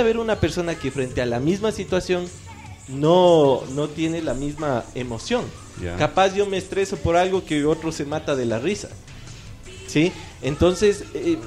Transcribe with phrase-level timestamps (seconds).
[0.00, 2.26] haber una persona que frente a la misma situación
[2.88, 5.44] no, no tiene la misma emoción.
[5.98, 8.88] Capaz yo me estreso por algo que otro se mata de la risa.
[9.86, 10.12] ¿Sí?
[10.42, 11.38] Entonces, eh,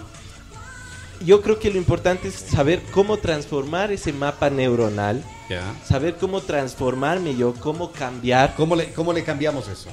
[1.26, 5.64] yo creo que lo importante es saber cómo transformar ese mapa neuronal, Ya.
[5.86, 8.56] saber cómo transformarme yo, cómo cambiar.
[8.56, 9.90] ¿Cómo le, ¿Cómo le cambiamos eso?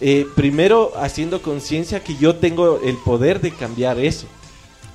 [0.00, 4.26] Eh, primero, haciendo conciencia que yo tengo el poder de cambiar eso.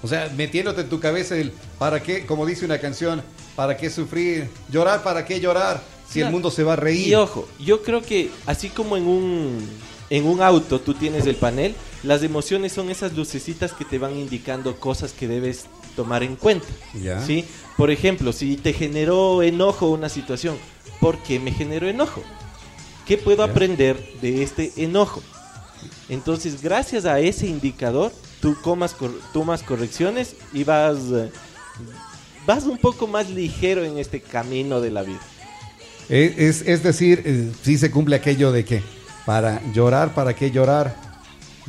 [0.03, 3.21] O sea, metiéndote en tu cabeza el para qué, como dice una canción,
[3.55, 6.31] para qué sufrir, llorar, para qué llorar, si el Claro.
[6.33, 7.07] mundo se va a reír.
[7.07, 9.59] Y ojo, yo creo que así como en un,
[10.09, 14.15] en un auto tú tienes el panel, las emociones son esas lucecitas que te van
[14.17, 16.67] indicando cosas que debes tomar en cuenta.
[16.99, 17.23] Ya.
[17.25, 17.45] ¿sí?
[17.77, 20.57] Por ejemplo, si te generó enojo una situación,
[20.99, 22.23] ¿por qué me generó enojo?
[23.05, 23.51] ¿Qué puedo Ya.
[23.51, 25.21] aprender de este enojo?
[26.09, 28.95] Entonces, gracias a ese indicador, tú comas
[29.31, 31.31] tomas correcciones y vas, eh,
[32.45, 35.19] vas un poco más ligero en este camino de la vida.
[36.09, 38.83] Es, es, es decir, eh, sí se cumple aquello de que
[39.25, 41.10] para llorar, ¿para qué llorar?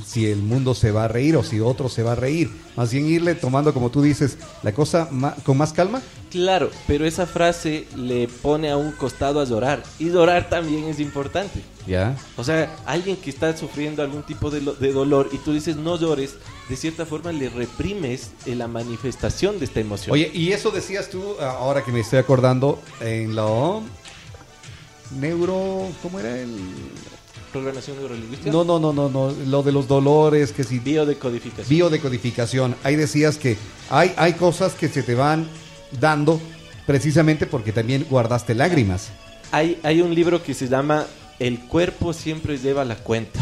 [0.04, 2.50] Si el mundo se va a reír o si otro se va a reír.
[2.76, 5.08] Más bien irle tomando, como tú dices, la cosa
[5.44, 6.00] con más calma.
[6.30, 9.82] Claro, pero esa frase le pone a un costado a llorar.
[9.98, 11.60] Y llorar también es importante.
[11.86, 12.16] Ya.
[12.36, 15.98] O sea, alguien que está sufriendo algún tipo de, de dolor y tú dices no
[15.98, 16.36] llores,
[16.68, 20.14] de cierta forma le reprimes eh, la manifestación de esta emoción.
[20.14, 23.80] Oye, y eso decías tú, ah, ahora que me estoy acordando, en la
[25.18, 26.56] neuro, ¿cómo era el?
[27.52, 28.50] Programación neurolingüística.
[28.50, 31.68] No, no, no, no, no, lo de los dolores, que si Biodecodificación.
[31.68, 32.76] biodecodificación.
[32.82, 33.56] Ahí decías que
[33.90, 35.46] hay, hay cosas que se te van
[36.00, 36.40] dando
[36.86, 39.10] precisamente porque también guardaste lágrimas.
[39.52, 41.06] hay, hay un libro que se llama
[41.38, 43.40] El cuerpo siempre lleva la cuenta.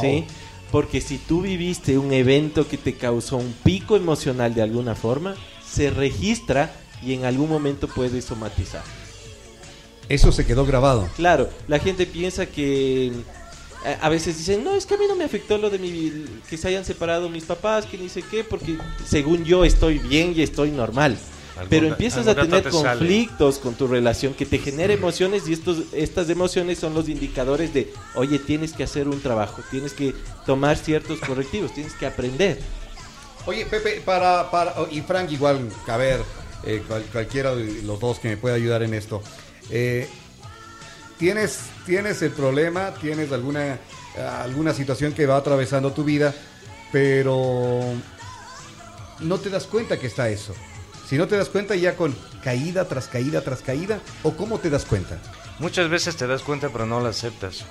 [0.00, 0.24] ¿Sí?
[0.72, 5.34] Porque si tú viviste un evento que te causó un pico emocional de alguna forma,
[5.68, 8.82] se registra y en algún momento puede somatizar.
[10.10, 11.08] Eso se quedó grabado.
[11.16, 15.14] Claro, la gente piensa que eh, a veces dicen, no, es que a mí no
[15.14, 18.42] me afectó lo de mi, que se hayan separado mis papás, que ni sé qué,
[18.42, 18.76] porque
[19.06, 21.16] según yo estoy bien y estoy normal.
[21.68, 22.70] Pero empiezas a tener sale.
[22.70, 27.72] conflictos con tu relación que te genera emociones y estos, estas emociones son los indicadores
[27.72, 30.14] de, oye, tienes que hacer un trabajo, tienes que
[30.46, 32.58] tomar ciertos correctivos, tienes que aprender.
[33.46, 36.20] Oye, Pepe, para, para y Frank igual, a ver,
[36.64, 39.22] eh, cual- cualquiera de los dos que me pueda ayudar en esto.
[39.70, 40.08] Eh,
[41.18, 43.78] ¿tienes, tienes el problema, tienes alguna,
[44.42, 46.34] alguna situación que va atravesando tu vida,
[46.92, 47.80] pero
[49.20, 50.54] no te das cuenta que está eso.
[51.08, 54.70] Si no te das cuenta ya con caída tras caída tras caída, o cómo te
[54.70, 55.18] das cuenta.
[55.58, 57.64] Muchas veces te das cuenta pero no la aceptas.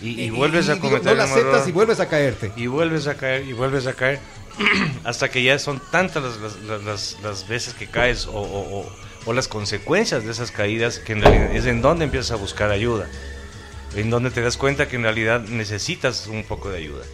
[0.00, 1.68] Y, y vuelves y a digo, cometer No la aceptas error.
[1.68, 2.52] y vuelves a caerte.
[2.56, 4.18] Y vuelves a caer y vuelves a caer
[5.04, 8.80] hasta que ya son tantas las, las- las- las- las veces que caes o, o-
[8.80, 8.92] o-
[9.26, 12.70] o las consecuencias de esas caídas que en realidad es en donde empiezas a buscar
[12.70, 13.08] ayuda.
[13.96, 17.04] En donde te das cuenta que en realidad necesitas un poco de ayuda.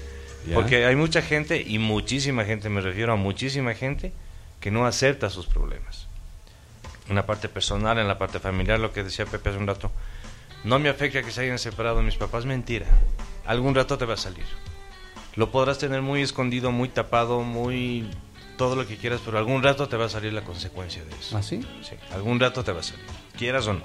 [0.46, 0.54] Ya.
[0.54, 4.12] Porque hay mucha gente, y muchísima gente, me refiero a muchísima gente,
[4.60, 6.06] que no acepta sus problemas.
[7.08, 9.90] En la parte personal, en la parte familiar, lo que decía Pepe hace un rato,
[10.64, 12.86] no me afecta que se hayan separado mis papás, mentira.
[13.44, 14.44] Algún rato te va a salir.
[15.36, 18.08] Lo podrás tener muy escondido, muy tapado, muy
[18.56, 21.36] todo lo que quieras, pero algún rato te va a salir la consecuencia de eso.
[21.36, 21.60] ¿Ah, sí?
[21.82, 23.04] Sí, algún rato te va a salir,
[23.36, 23.82] quieras o no.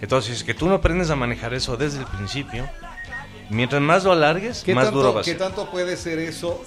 [0.00, 2.68] Entonces, que tú no aprendes a manejar eso desde el principio,
[3.50, 5.38] mientras más lo alargues, ¿Qué más tanto, duro va a qué ser.
[5.38, 6.64] tanto puede ser eso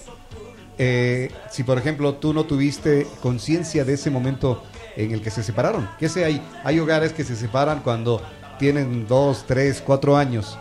[0.83, 4.63] eh, si, por ejemplo, tú no tuviste conciencia de ese momento
[4.95, 5.87] en el que se separaron?
[5.99, 8.21] Que sé, hay, hay hogares que se separan cuando
[8.57, 10.57] tienen dos, tres, cuatro años.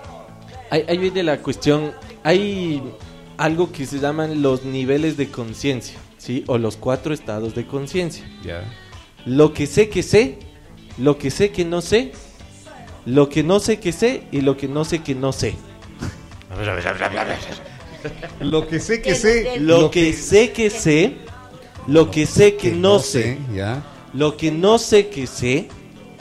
[0.71, 1.93] Ahí, ahí viene la cuestión,
[2.23, 2.83] hay
[3.39, 6.45] algo que se llaman los niveles de conciencia, ¿sí?
[6.47, 8.25] O los cuatro estados de conciencia.
[8.45, 8.63] Ya.
[9.25, 10.39] Lo que sé que sé,
[10.99, 12.13] lo que sé que no sé,
[13.07, 15.55] lo que no sé que sé y lo que no sé que no sé.
[16.51, 17.39] A ver, a ver, a ver, a ver, a ver.
[18.41, 19.59] Lo que sé que sé.
[19.61, 21.17] Lo que sé que sé,
[21.87, 23.83] lo que sé que no sé, Ya.
[24.13, 25.69] lo que no sé que sé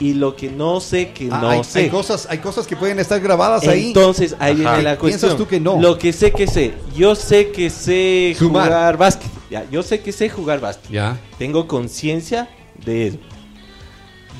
[0.00, 1.80] y lo que no sé que Ah, no hay, sé.
[1.80, 3.88] hay cosas, hay cosas que pueden estar grabadas ahí.
[3.88, 4.74] Entonces ahí Ajá.
[4.76, 5.36] viene la ¿Piensas cuestión.
[5.36, 5.80] tú que no?
[5.80, 8.64] Lo que sé que sé, yo sé que sé Sumar.
[8.68, 9.30] jugar básquet.
[9.50, 10.90] Ya, yo sé que sé jugar básquet.
[10.90, 11.18] Ya.
[11.38, 12.48] Tengo conciencia
[12.84, 13.18] de eso.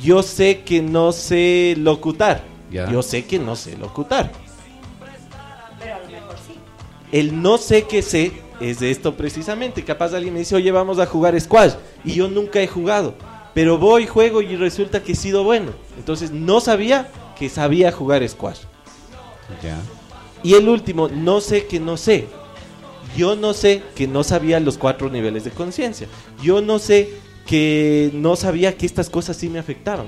[0.02, 2.42] Yo sé que no sé locutar.
[2.70, 2.90] Ya.
[2.90, 4.32] Yo sé que no sé locutar.
[5.78, 6.54] Pero a lo mejor sí.
[7.12, 9.84] El no sé que sé es de esto precisamente.
[9.84, 11.72] Capaz alguien me dice, oye, vamos a jugar squash.
[12.04, 13.14] Y yo nunca he jugado.
[13.54, 15.72] Pero voy, juego y resulta que he sido bueno.
[15.98, 17.08] Entonces no sabía
[17.38, 18.60] que sabía jugar squash.
[19.62, 19.78] Ya.
[20.42, 22.26] Y el último, no sé que no sé.
[23.16, 26.06] Yo no sé que no sabía los cuatro niveles de conciencia.
[26.42, 27.10] Yo no sé
[27.46, 30.06] que no sabía que estas cosas sí me afectaban.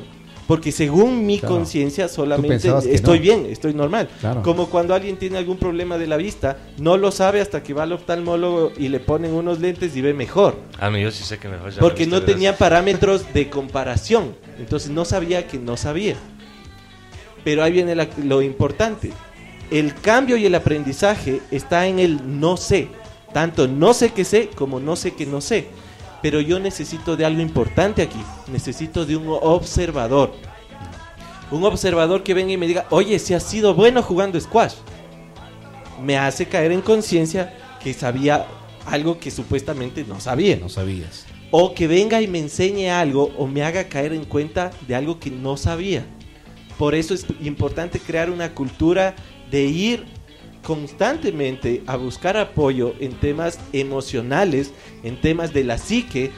[0.49, 1.55] Porque según mi Claro.
[1.57, 3.23] conciencia solamente estoy no.
[3.23, 4.09] bien, estoy normal.
[4.21, 4.43] Claro.
[4.43, 7.85] Como cuando alguien tiene algún problema de la vista, no lo sabe hasta que va
[7.85, 10.57] al oftalmólogo y le ponen unos lentes y ve mejor.
[10.81, 11.77] Ah, no, yo sí sé que me falla.
[11.77, 14.35] la Porque no tenía parámetros de comparación.
[14.59, 16.17] Entonces no sabía que no sabía.
[17.45, 19.13] Pero ahí viene la- lo importante.
[19.71, 22.89] El cambio y el aprendizaje está en el no sé.
[23.33, 25.69] Tanto no sé que sé como no sé que no sé.
[26.23, 28.21] Pero yo necesito de algo importante aquí.
[28.51, 30.33] Necesito de un observador.
[31.51, 34.75] Un observador que venga y me diga, oye, si has sido bueno jugando squash.
[36.03, 38.47] Me hace caer en conciencia que sabía
[38.87, 41.25] algo que supuestamente no sabía No sabías.
[41.53, 45.21] o que venga y me enseñe algo o me haga caer en cuenta de algo
[45.21, 46.05] que no sabía.
[46.79, 49.15] Por eso es importante crear una cultura
[49.51, 50.07] de ir
[50.63, 54.73] constantemente a buscar apoyo en temas emocionales,
[55.03, 56.31] en temas de la psique,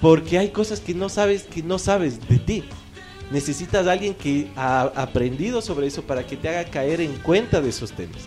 [0.00, 2.64] porque hay cosas que no sabes que no sabes de ti.
[3.30, 7.60] Necesitas a alguien que ha aprendido sobre eso para que te haga caer en cuenta
[7.60, 8.18] de esos temas.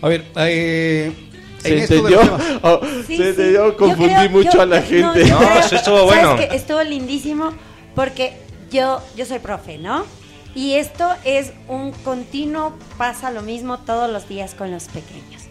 [0.00, 1.12] A ver, eh,
[1.58, 2.20] ¿Se entendió?
[2.62, 3.22] Oh, Sí, se sí.
[3.22, 5.24] entendió, confundí creo- mucho yo- a la no, gente.
[5.26, 6.36] No, estuvo ¿sabes bueno.
[6.52, 7.52] Estuvo lindísimo
[7.94, 8.32] porque
[8.70, 10.04] yo, yo soy profe, ¿no?
[10.54, 15.42] Y esto es un continuo, pasa lo mismo todos los días con los pequeños.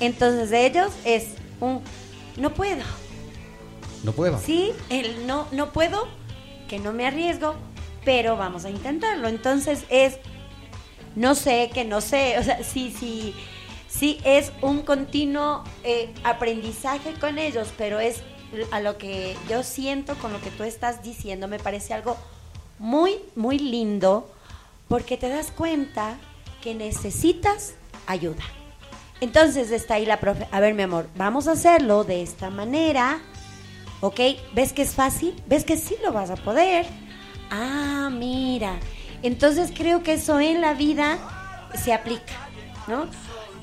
[0.00, 1.28] Entonces de ellos es
[1.60, 1.82] un,
[2.36, 2.82] no puedo,
[4.04, 4.38] no puedo.
[4.38, 4.72] ¿sí?
[4.90, 6.06] El no, no puedo,
[6.68, 7.54] que no me arriesgo,
[8.04, 9.28] pero vamos a intentarlo.
[9.28, 10.18] Entonces es,
[11.16, 13.34] no sé, que no sé, o sea, sí, sí,
[13.88, 18.22] sí es un continuo eh, aprendizaje con ellos, pero es
[18.70, 22.16] a lo que yo siento con lo que tú estás diciendo, me parece algo
[22.78, 24.30] muy, muy lindo,
[24.94, 26.18] porque te das cuenta
[26.62, 27.74] que necesitas
[28.06, 28.44] ayuda.
[29.20, 33.18] Entonces está ahí la profe, a ver mi amor, vamos a hacerlo de esta manera,
[34.00, 34.20] ¿ok?
[34.54, 35.34] ¿Ves que es fácil?
[35.48, 36.86] ¿Ves que sí lo vas a poder?
[37.50, 38.78] Ah, mira.
[39.24, 41.18] Entonces creo que eso en la vida
[41.74, 42.34] se aplica,
[42.86, 43.08] ¿no?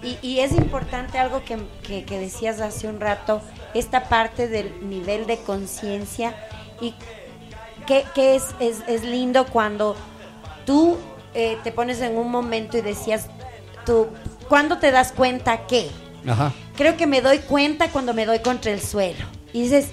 [0.03, 1.57] Y, es importante algo que,
[1.87, 3.41] que- que decías hace un rato,
[3.73, 6.35] esta parte del nivel de conciencia
[6.81, 6.93] y
[7.87, 9.95] que, que es, es, es lindo cuando
[10.65, 10.97] tú
[11.33, 13.27] eh, te pones en un momento y decías,
[13.85, 14.07] tú,
[14.49, 15.89] ¿cuándo te das cuenta que?
[16.27, 16.53] Ajá.
[16.77, 19.25] creo que me doy cuenta cuando me doy contra el suelo.
[19.53, 19.87] Y dices,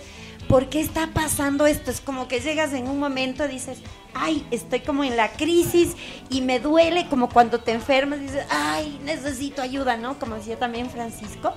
[0.49, 1.91] ¿por qué está pasando esto?
[1.91, 3.79] Es como que llegas en un momento y dices,
[4.15, 5.95] ay, estoy como en la crisis
[6.31, 10.19] y me duele, como cuando te enfermas, dices, ay, necesito ayuda, ¿no?
[10.19, 11.55] Como decía también Francisco.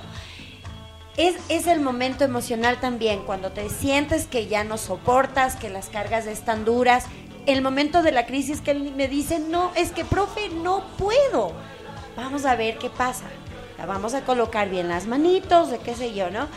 [1.18, 5.90] Es, es el momento emocional también, cuando te sientes que ya no soportas, que las
[5.90, 7.06] cargas están duras.
[7.46, 11.54] El momento de la crisis que él me dice, no, es que, profe, no puedo.
[12.16, 13.26] Vamos a ver qué pasa.
[13.78, 16.48] La vamos a colocar bien las manitos, de qué sé yo, ¿no?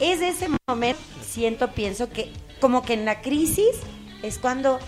[0.00, 3.76] Es ese momento, siento, pienso que como que en la crisis
[4.22, 4.80] es cuando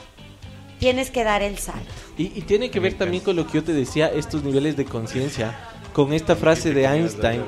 [0.78, 1.92] tienes que dar el salto.
[2.18, 4.84] Y, y tiene que ver también con lo que yo te decía, estos niveles de
[4.84, 5.56] conciencia,
[5.92, 7.44] con esta frase de Einstein,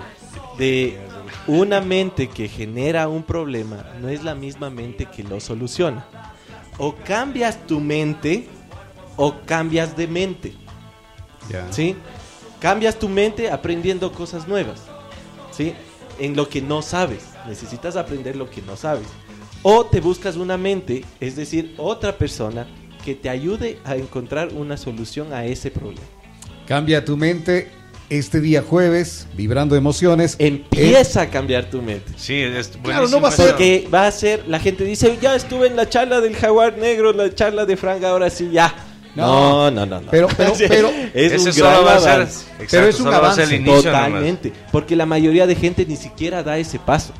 [0.59, 0.97] de
[1.49, 6.07] una mente que genera un problema no es la misma mente que lo soluciona.
[6.79, 8.49] O cambias tu mente
[9.17, 10.55] o cambias de mente.
[11.71, 11.97] ¿sí?
[12.61, 14.83] Cambias tu mente aprendiendo cosas nuevas,
[15.51, 15.75] ¿sí?
[16.19, 19.07] En lo que no sabes, necesitas aprender lo que no sabes.
[19.63, 22.67] O te buscas una mente, es decir, otra persona
[23.05, 26.07] que te ayude a encontrar una solución a ese problema.
[26.67, 27.71] Cambia tu mente
[28.11, 30.37] este día jueves, vibrando emociones.
[30.39, 32.13] Empieza a cambiar tu mente.
[32.17, 35.35] Sí, es Claro, no va a ser- Porque va a ser, la gente dice, ya
[35.35, 38.75] estuve en la charla del jaguar negro, la charla de Frank, ahora sí, ya.
[39.15, 40.01] No, no, no.
[40.01, 40.11] no.
[40.11, 42.41] Pero- pero- pero- es Ese un gran va a ser, avance.
[42.61, 43.59] exacto, Pero es un el avance.
[43.61, 43.83] nomás.
[43.83, 44.53] Totalmente.
[44.71, 47.13] Porque la mayoría de gente ni siquiera da ese paso.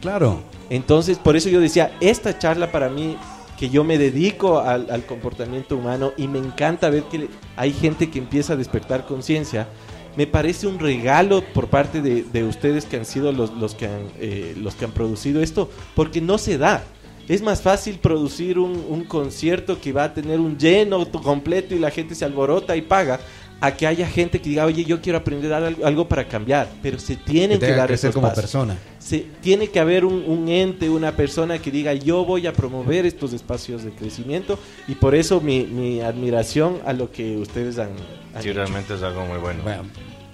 [0.00, 0.42] Claro.
[0.68, 3.16] Entonces, por eso yo decía, esta charla para mí,
[3.58, 8.10] que yo me dedico al, al comportamiento humano y me encanta ver que hay gente
[8.10, 9.68] que empieza a despertar conciencia,
[10.16, 13.86] me parece un regalo por parte de, de ustedes que han sido los, los, que
[13.86, 16.84] han, eh, los que han producido esto, porque no se da.
[17.26, 21.74] Es más fácil producir un, un concierto que va a tener un lleno to- completo
[21.74, 23.18] y la gente se alborota y paga,
[23.60, 26.98] a que haya gente que diga, oye, yo quiero aprender algo, algo para cambiar, pero
[26.98, 28.76] se tienen Que que, dar que ser esos como pasos persona.
[28.98, 33.06] se, tiene que haber un, un ente, una persona que diga yo voy a promover
[33.06, 37.90] estos espacios de crecimiento y por eso mi, mi admiración a lo que ustedes han,
[38.34, 38.58] han Sí, hecho.
[38.58, 39.62] realmente es algo muy bueno.
[39.62, 39.84] Bueno,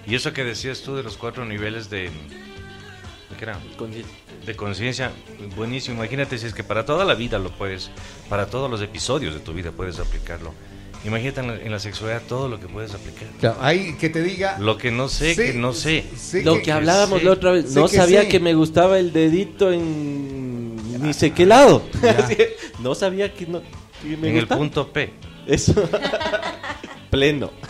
[0.06, 2.04] Y eso que decías tú de los cuatro niveles de...
[2.04, 2.10] ¿de
[3.38, 3.58] ¿Qué era?
[4.44, 5.12] De conciencia,
[5.56, 5.96] buenísimo.
[5.96, 7.90] Imagínate si es que para toda la vida lo puedes,
[8.28, 10.52] para todos los episodios de tu vida puedes aplicarlo.
[11.04, 13.26] Imagínate en la, en la sexualidad todo lo que puedes aplicar.
[13.40, 14.59] claro, ahí que te diga.
[14.59, 16.04] Lo que no sé, que no sé.
[16.45, 19.73] lo que- que hablábamos la otra vez, no que sabía que me gustaba el dedito
[19.73, 21.83] en Ni sé qué lado.
[22.80, 23.61] No sabía que, no,
[24.02, 25.12] que me En el punto P.
[25.47, 25.75] Eso.
[27.11, 27.50] Pleno.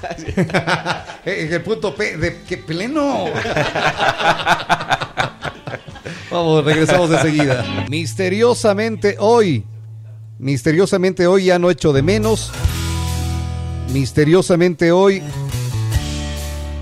[1.25, 3.27] Eh, En el punto P de que pleno.
[6.31, 7.87] Vamos, regresamos enseguida.
[7.89, 9.65] Misteriosamente hoy.
[10.39, 12.51] Misteriosamente hoy ya no echo de menos.
[13.93, 15.23] Misteriosamente hoy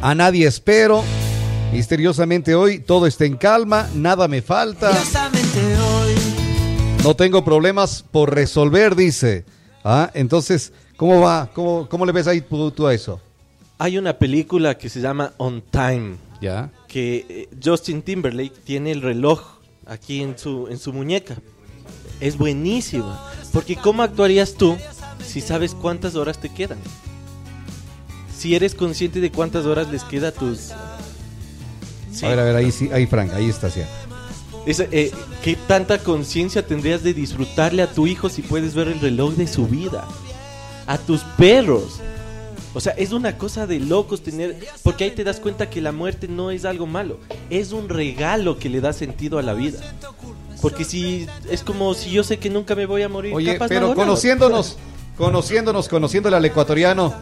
[0.02, 1.02] a nadie espero.
[1.72, 4.90] Misteriosamente hoy todo está en calma, nada me falta.
[7.02, 9.44] No tengo problemas por resolver, dice.
[9.84, 11.50] Ah, entonces, ¿cómo va?
[11.54, 13.20] ¿Cómo, cómo le ves ahí tú, tú a eso?
[13.78, 16.16] Hay una película que se llama On Time.
[16.40, 16.70] Ya.
[16.86, 19.40] que eh, Justin Timberlake tiene el reloj
[19.86, 21.36] aquí en su, en su muñeca.
[22.20, 23.28] Es buenísima.
[23.52, 24.76] Porque ¿cómo actuarías tú
[25.28, 26.78] si sabes cuántas horas te quedan?
[28.36, 30.70] Si eres consciente de cuántas horas les queda a tus...
[32.12, 32.24] Sí.
[32.24, 33.68] A ver, a ver, ahí sí, ahí Frank, ahí está.
[34.66, 39.00] Es, eh, ¿Qué tanta conciencia tendrías de disfrutarle a tu hijo si puedes ver el
[39.00, 40.08] reloj de su vida?
[40.86, 42.00] A tus perros.
[42.74, 44.56] O sea, es una cosa de locos tener...
[44.82, 47.18] Porque ahí te das cuenta que la muerte no es algo malo.
[47.50, 49.80] Es un regalo que le da sentido a la vida.
[50.62, 51.26] Porque si...
[51.50, 53.34] Es como si yo sé que nunca me voy a morir.
[53.34, 54.76] Oye, capaz pero conociéndonos,
[55.18, 57.12] conociéndonos, conociéndole al ecuatoriano.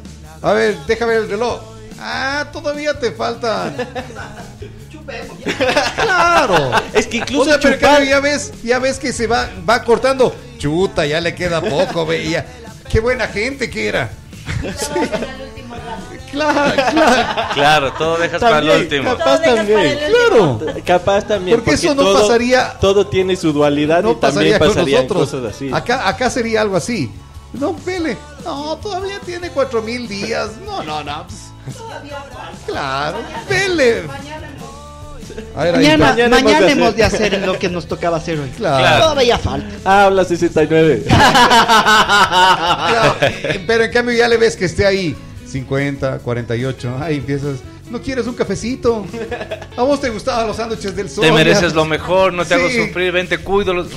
[0.43, 1.61] A ver, déjame ver el reloj.
[1.99, 3.75] Ah, todavía te faltan.
[5.97, 6.71] claro.
[6.93, 10.35] Es que incluso O sea, pero ya ves, ya ves que se va, va cortando.
[10.59, 12.47] Chuta, ya le queda poco, veía.
[12.91, 14.11] Qué buena gente que era.
[16.31, 17.49] Claro, claro.
[17.55, 19.17] Claro, todo dejas para el También, último.
[19.17, 19.99] capaz Todo también.
[20.29, 20.61] Claro.
[20.85, 21.57] Capaz también.
[21.57, 25.31] Porque eso no pasaría- Todo tiene su dualidad No y también pasaría con nosotros.
[25.31, 25.71] cosas así.
[25.73, 27.11] Acá, acá sería algo así.
[27.59, 28.17] No, Pele.
[28.45, 30.51] No, todavía tiene cuatro mil días.
[30.65, 31.27] No, no, no.
[31.27, 31.47] pues.
[32.67, 34.05] Claro, Pele.
[35.55, 36.07] A ver, ahí Mañana.
[36.13, 38.49] Mañana mañana, hemos de hacer lo que nos tocaba hacer hoy.
[38.51, 39.09] Claro.
[39.09, 40.05] Todavía falta.
[40.05, 41.05] Habla 69.
[42.27, 43.17] Claro,
[43.67, 47.61] Pero en cambio ya le ves que esté ahí 50, 48, ahí empiezas,
[47.91, 49.07] no quieres un cafecito.
[49.77, 51.25] A vos te gustaban los sándwiches del sol.
[51.25, 51.77] Te mereces ya.
[51.77, 53.75] lo mejor, no te hago sufrir, ven, te cuido.
[53.75, 53.89] Los...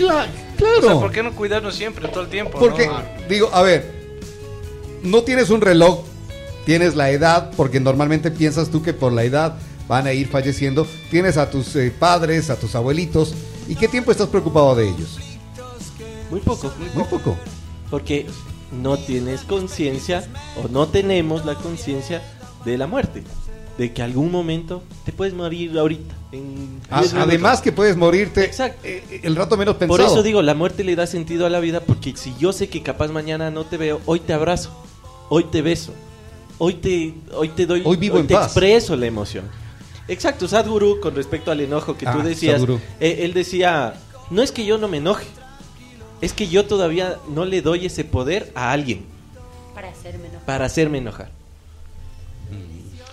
[0.59, 0.87] Cla- O claro.
[0.89, 2.59] sea, ¿por qué no cuidarnos siempre, todo el tiempo?
[2.59, 3.01] Porque, no?
[3.29, 3.91] digo, a ver,
[5.03, 6.01] no tienes un reloj,
[6.65, 9.55] tienes la edad, porque normalmente piensas tú que por la edad
[9.87, 10.85] van a ir falleciendo.
[11.09, 13.33] Tienes a tus eh, padres, a tus abuelitos.
[13.67, 15.17] ¿Y qué tiempo estás preocupado de ellos?
[16.29, 16.71] Muy poco.
[16.93, 17.37] Muy poco.
[17.89, 18.27] Porque
[18.71, 20.27] no tienes conciencia
[20.63, 22.21] o no tenemos la conciencia
[22.65, 23.23] de la muerte.
[23.79, 26.13] De que algún momento te puedes morir ahorita.
[26.31, 27.29] en A- 10 minutos.
[27.33, 28.81] además que puedes morirte Exacto.
[28.85, 29.97] eh, eh, el rato menos pensado.
[29.97, 32.69] Por eso digo, la muerte le da sentido a la vida porque si yo sé
[32.69, 34.69] que capaz mañana no te veo, hoy te abrazo,
[35.29, 35.91] hoy te beso,
[36.59, 38.45] hoy te, hoy te doy, Hoy vivo en te paz.
[38.47, 39.45] expreso la emoción.
[40.07, 42.61] Exacto, Sadhguru, con respecto al enojo que tú Ah, decías,
[42.99, 43.95] eh, él decía,
[44.29, 45.25] no es que yo no me enoje,
[46.21, 49.05] es que yo todavía no le doy ese poder a alguien
[49.73, 50.45] Para hacerme enojar.
[50.45, 51.31] para hacerme enojar.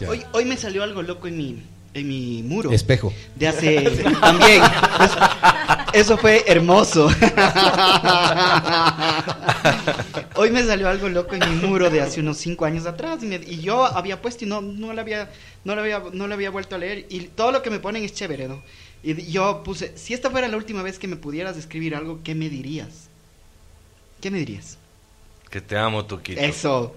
[0.00, 0.10] Ya.
[0.10, 1.62] Hoy, hoy me salió algo loco en mi,
[1.94, 2.70] en mi muro.
[2.72, 3.12] Espejo.
[3.34, 3.82] De hace.
[4.20, 4.62] También.
[4.62, 5.18] Eso,
[5.92, 7.08] eso fue hermoso.
[10.34, 13.22] Hoy me salió algo loco en mi muro de hace unos cinco años atrás.
[13.22, 15.30] Y, me- y yo había puesto y no, no, lo había,
[15.64, 17.06] no, lo había, no lo había vuelto a leer.
[17.08, 18.62] Y todo lo que me ponen es chévere, ¿no?
[19.02, 22.34] Y yo puse: si esta fuera la última vez que me pudieras escribir algo, ¿qué
[22.34, 23.08] me dirías?
[24.20, 24.76] ¿Qué me dirías?
[25.50, 26.40] Que te amo, Tuquito.
[26.40, 26.94] Eso.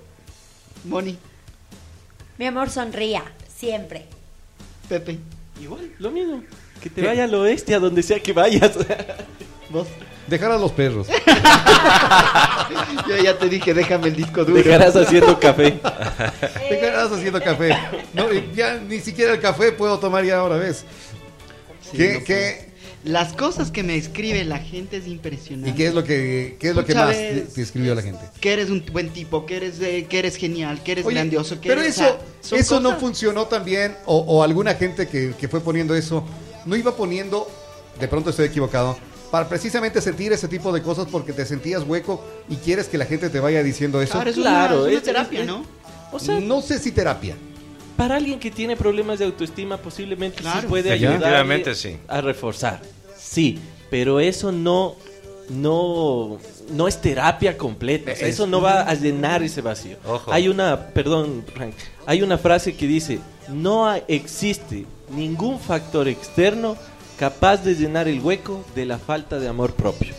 [0.86, 1.18] Moni,
[2.40, 3.22] Mi amor, sonría.
[3.54, 4.06] Siempre.
[4.88, 5.20] Pepe.
[5.62, 6.42] Igual, lo mismo.
[6.82, 8.72] Que te vaya al oeste, a donde sea que vayas.
[9.70, 9.90] Vos.
[10.26, 11.08] Dejar a los perros.
[13.10, 14.64] Yo ya te dije, déjame el disco duro.
[14.64, 15.82] Dejarás haciendo café.
[16.70, 17.78] Dejarás haciendo café.
[18.14, 20.86] No, ya ni siquiera el café puedo tomar ya ahora, ¿ves?
[21.92, 22.69] Sí, ¿Qué, no qué-
[23.06, 25.70] Las cosas que me escribe la gente es impresionante.
[25.70, 28.20] ¿Y qué es lo que, qué es lo que más te, te escribió la gente?
[28.42, 31.62] Que eres un buen tipo, que eres, eh, que eres genial, que eres Oye, grandioso.
[31.62, 34.44] Que pero eres- eso, o sea, son eso no cosas- funcionó tan bien, o, o
[34.44, 36.26] alguna gente que, que fue poniendo eso,
[36.66, 37.50] no iba poniendo,
[38.00, 38.98] de pronto estoy equivocado,
[39.32, 43.06] para precisamente sentir ese tipo de cosas porque te sentías hueco y quieres que la
[43.06, 44.14] gente te vaya diciendo eso.
[44.14, 45.64] Claro, es Claro, una, es una es- terapia, es- ¿no?
[46.12, 47.38] O sea, no sé si terapia.
[48.00, 50.62] Para alguien que tiene problemas de autoestima, posiblemente Claro.
[50.62, 51.98] sí puede ayudar sí.
[52.08, 52.82] a reforzar.
[53.18, 54.96] Sí, pero eso no,
[55.50, 56.38] no,
[56.72, 58.14] no es terapia completa.
[58.14, 59.98] o sea, Es- eso no va a llenar ese vacío.
[60.08, 60.32] Ojo.
[60.32, 61.74] Hay una, perdón, Frank,
[62.06, 66.78] hay una frase que dice: no existe ningún factor externo
[67.20, 70.14] capaz de llenar el hueco de la falta de amor propio.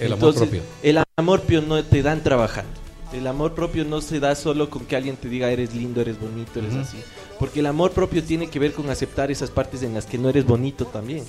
[0.00, 0.62] El amor propio.
[0.82, 2.81] El amor propio no te dan trabajando.
[3.12, 6.18] El amor propio no se da solo con que alguien te diga eres lindo, eres
[6.18, 6.96] bonito, eres así.
[7.38, 10.28] Porque el amor propio tiene que ver con aceptar esas partes en las que no
[10.28, 11.24] eres bonito también.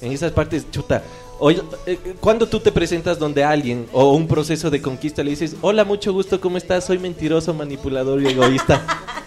[0.00, 1.02] En esas partes, chuta,
[1.38, 5.56] Oye, eh, cuando tú te presentas donde alguien o un proceso de conquista le dices,
[5.60, 6.84] hola, mucho gusto, ¿cómo estás?
[6.84, 8.80] Soy mentiroso, manipulador y egoísta.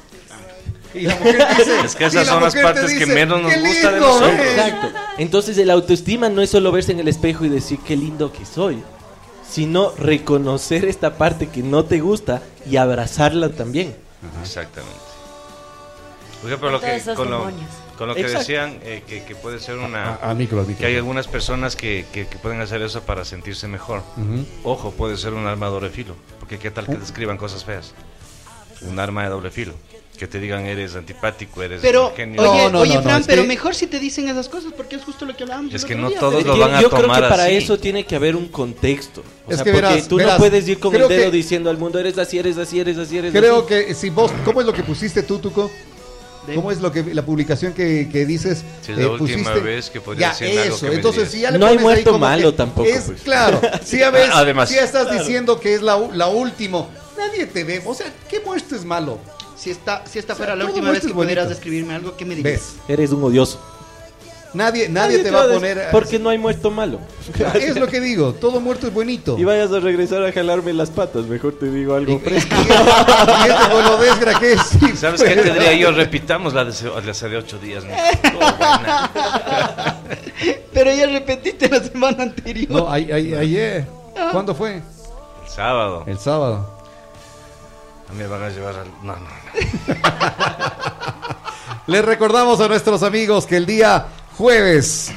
[0.93, 3.59] Y la mujer dice, Es que esas la son las partes que menos nos "Qué
[3.59, 4.29] gusta de nosotros".
[4.29, 4.51] ¿eh?".
[4.51, 4.87] Exacto.
[5.17, 8.45] Entonces el autoestima no es solo verse en el espejo y decir qué lindo que
[8.45, 8.81] soy,
[9.49, 13.95] sino reconocer esta parte que no te gusta y abrazarla también.
[14.41, 14.95] Exactamente.
[16.41, 17.69] Por ejemplo, lo que, con, lo, demonios.
[17.97, 18.39] con lo que Exacto.
[18.39, 20.13] decían, eh, que, que puede ser una...
[20.15, 20.79] A- al micro, al micro.
[20.81, 24.03] que hay algunas personas que, que- que pueden hacer eso para sentirse mejor.
[24.63, 26.15] Ojo, puede ser un arma de doble filo.
[26.39, 27.93] Porque qué tal que te escriban cosas feas.
[28.81, 29.73] Un arma de doble filo.
[30.17, 32.41] Que te digan eres antipático, eres Pero, genio.
[32.41, 34.95] oye, No, no, oye no, Fran, pero que- mejor si te dicen esas cosas porque
[34.95, 35.73] es justo lo que hablábamos.
[35.73, 36.19] Es que no día.
[36.19, 37.55] todos lo van a yo creo tomar que para así.
[37.55, 39.23] eso tiene que haber un contexto.
[39.45, 41.31] O Es sea, que porque verás, tú verás, no puedes ir con el creo dedo
[41.31, 43.67] que- diciendo al mundo eres así, eres así, eres así, eres Creo así.
[43.67, 45.69] que si vos, ¿cómo es lo que pusiste tú, Tuco?
[46.53, 48.59] ¿Cómo es lo que la publicación que, que dices?
[48.61, 50.87] eh, Si es la última vez que podría ya, decir algo eso.
[50.89, 53.21] que Entonces, si ya le No hay muerto malo tampoco, Es pues.
[53.23, 53.59] claro.
[53.83, 54.69] Si ya ves, Además.
[54.69, 57.81] si ya estás diciendo que es la, la último, nadie te ve.
[57.83, 59.17] O sea, ¿qué muerto es malo?
[59.57, 62.15] Si esta, si esta O sea, fuera la todo última vez que pudieras describirme algo,
[62.17, 62.61] ¿qué me dirías?
[62.61, 62.75] ¿Ves?
[62.87, 63.59] Eres un odioso.
[64.53, 65.77] Nadie, nadie te va a poner.
[65.77, 66.99] eh, Porque no hay muerto malo.
[67.55, 69.37] Es lo que digo, todo muerto es bonito.
[69.37, 72.55] Y vayas a regresar a jalarme las patas, mejor te digo algo fresco.
[73.45, 74.61] Y este bolodesgra que es.
[74.61, 75.35] sí, ¿Sabes pues.
[75.35, 75.91] qué te diría yo?
[75.91, 77.83] Repitamos la de, hace- de ocho días.
[77.83, 77.91] ¿no?
[78.39, 78.53] Oh.
[80.73, 82.71] Pero ya repetiste la semana anterior.
[82.71, 83.85] No, ay- ay- ayer.
[84.31, 84.75] ¿Cuándo fue?
[84.75, 86.03] El sábado.
[86.07, 86.74] El sábado.
[88.09, 88.87] A mí me van a llevar al...
[89.03, 89.95] No, no, no.
[91.87, 94.05] Les recordamos a nuestros amigos que el día
[94.37, 95.11] jueves,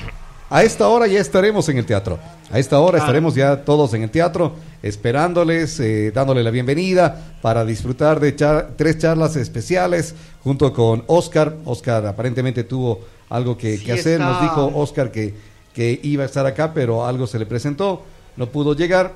[0.50, 2.18] a esta hora ya estaremos en el teatro.
[2.50, 7.64] A esta hora estaremos ya todos en el teatro, esperándoles, eh, dándole la bienvenida para
[7.64, 11.56] disfrutar de char- tres charlas especiales junto con Oscar.
[11.66, 14.20] Oscar aparentemente tuvo algo que, Sí, que hacer.
[14.20, 15.34] Nos dijo Oscar que,
[15.74, 18.02] que iba a estar acá, pero algo se le presentó,
[18.36, 19.14] no pudo llegar.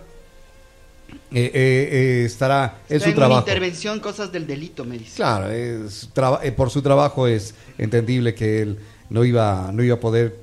[1.35, 3.43] Eh, eh, eh, estará en Está su en trabajo.
[3.43, 5.17] una intervención, cosas del delito, me dice.
[5.17, 8.78] Claro, es traba- eh, por su trabajo es entendible que él
[9.11, 10.37] no iba, no iba a poder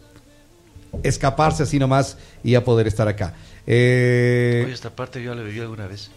[1.04, 3.36] escaparse así nomás y a poder estar acá.
[3.68, 6.10] Eh, Oye, esta parte yo la viví alguna vez.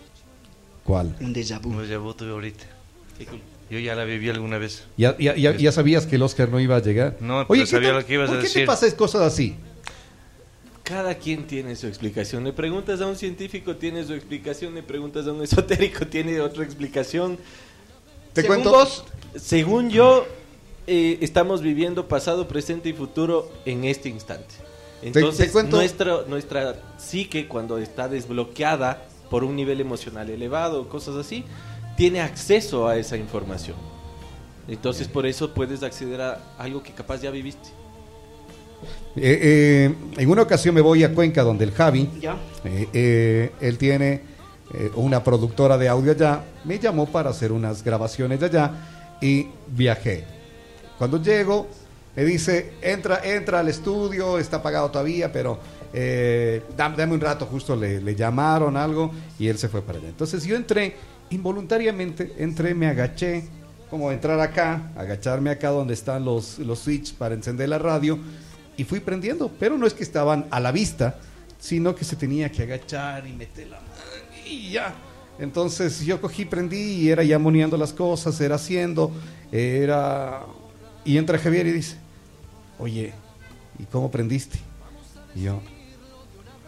[0.85, 1.15] ¿Cuál?
[1.21, 1.73] Un déjà vu.
[1.73, 2.65] No, ya vos tuve ahorita.
[3.71, 4.85] Yo ya la viví alguna vez.
[4.97, 7.17] ¿Ya, ya, ya, ya sabías que el Oscar no iba a llegar?
[7.21, 8.63] No, pero ¿qué sabía tal- lo que ibas ¿por a qué decir.
[8.63, 9.55] te pasas cosas así?
[10.83, 12.43] Cada quien tiene su explicación.
[12.45, 14.75] Le preguntas a un científico, tiene su explicación.
[14.75, 17.39] Le preguntas a un esotérico, tiene otra explicación.
[18.33, 18.71] Te Según cuento.
[18.71, 19.05] vos,
[19.37, 20.27] Según yo,
[20.87, 24.55] eh, estamos viviendo pasado, presente y futuro en este instante.
[25.03, 31.17] Entonces, te cuento- nuestra, nuestra psique, cuando está desbloqueada por un nivel emocional elevado, cosas
[31.17, 31.45] así,
[31.97, 33.77] tiene acceso a esa información.
[34.69, 37.71] Entonces, por eso puedes acceder a algo que capaz ya viviste.
[39.15, 42.09] Eh, eh, en una ocasión me voy a Cuenca donde el Javi,
[42.65, 44.33] eh, él tiene
[44.95, 48.73] una productora de audio allá, me llamó para hacer unas grabaciones de allá
[49.21, 50.25] y viajé.
[50.97, 51.69] Cuando llego,
[52.17, 55.59] me dice, entra, entra al estudio, está pagado todavía, pero
[56.75, 60.09] dame, dame un rato, justo le, le llamaron algo y él se fue para allá.
[60.09, 60.97] Entonces yo entré,
[61.29, 63.45] involuntariamente, entré, me agaché,
[63.91, 68.19] como entrar acá, agacharme acá donde están los, los switch para encender la radio
[68.83, 71.21] y fui prendiendo, pero no es que estaban a la vista,
[71.61, 73.93] sino que se tenía que agachar y meter la mano
[74.45, 74.93] y ya.
[75.39, 79.13] Entonces yo cogí, prendí y era ya moneando las cosas, era haciendo,
[79.53, 80.43] era...
[81.05, 81.95] Y entra Javier y dice,
[82.77, 83.13] oye,
[83.79, 84.59] ¿y cómo prendiste?
[85.37, 85.61] Y yo,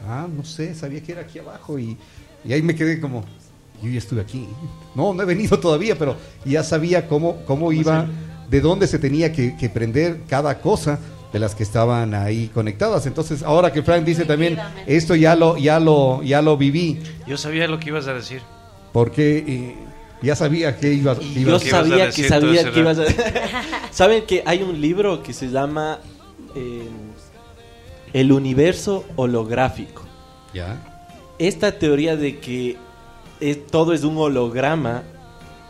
[0.06, 1.96] ah, no sé, sabía que era aquí abajo y,
[2.44, 3.24] y ahí me quedé como,
[3.82, 4.46] yo ya estuve aquí.
[4.94, 8.06] No, no he venido todavía, pero ya sabía cómo, cómo iba,
[8.48, 11.00] de dónde se tenía que, que prender cada cosa
[11.34, 13.06] de las que estaban ahí conectadas.
[13.06, 17.36] Entonces, ahora que Frank dice también, esto ya lo, ya lo, ya lo viví, Yo
[17.36, 18.40] sabía lo que ibas a decir.
[18.92, 19.74] porque eh,
[20.22, 22.64] ya sabía que iba, Y iba yo a ¿Qué ibas a sabía que decir sabía
[22.64, 23.04] tú que ibas a...
[23.90, 25.98] ¿Saben que hay un libro que se llama
[26.54, 26.88] eh,
[28.12, 30.02] El universo holográfico?
[30.54, 31.10] Ya.
[31.40, 32.76] Esta teoría de que
[33.40, 35.02] es- todo es un holograma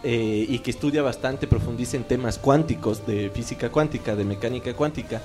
[0.07, 5.22] eh, y que estudia bastante, profundiza en temas cuánticos, de física cuántica, de mecánica cuántica,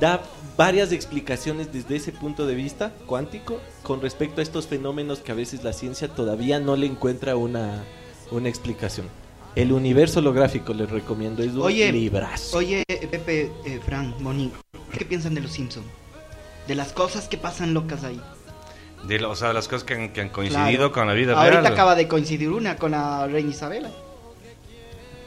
[0.00, 0.22] da
[0.56, 5.34] varias explicaciones desde ese punto de vista cuántico con respecto a estos fenómenos que a
[5.34, 7.84] veces la ciencia todavía no le encuentra una,
[8.30, 9.06] una explicación.
[9.54, 12.58] El universo holográfico les recomiendo, es un Oye, librazo.
[12.58, 14.52] Oye, Pepe, eh, Fran, Moni,
[14.96, 15.86] ¿qué piensan de los Simpsons?
[16.68, 18.20] De las cosas que pasan locas ahí.
[19.06, 20.92] De lo- o sea, las cosas que han, que han coincidido Claro.
[20.92, 21.72] con la vida Ahorita real.
[21.72, 23.90] acaba de coincidir una con la reina Isabela.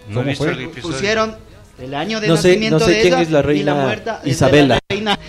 [0.08, 0.54] No he ¿Cómo visto fue?
[0.54, 0.96] el episodio.
[0.96, 1.36] Pusieron
[1.82, 3.48] el año de No sé- nacimiento no sé de quién ella es la y la
[3.48, 4.76] reina muerta Isabela.
[4.76, 5.20] la reina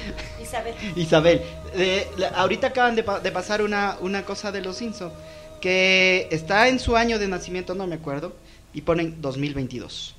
[0.43, 0.75] Isabel.
[0.97, 1.43] Isabel.
[1.75, 5.13] eh, la- ahorita acaban de, pa- de pasar una, una cosa de los Simpsons,
[5.61, 8.35] que está en su año de nacimiento, no me acuerdo,
[8.75, 10.15] y ponen 2022.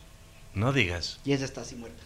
[0.55, 1.19] No digas.
[1.25, 2.01] Y ella está así muerta.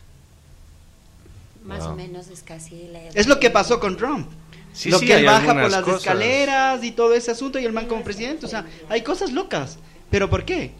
[1.63, 1.91] Más Wow.
[1.91, 3.11] o menos es casi la edad.
[3.13, 4.29] Es lo que pasó con Trump.
[4.73, 6.01] Sí, lo sí, que él baja por las cosas.
[6.01, 8.45] escaleras y todo ese asunto y el man como presidente.
[8.45, 9.77] O sea, hay cosas locas.
[10.09, 10.71] ¿Pero por qué?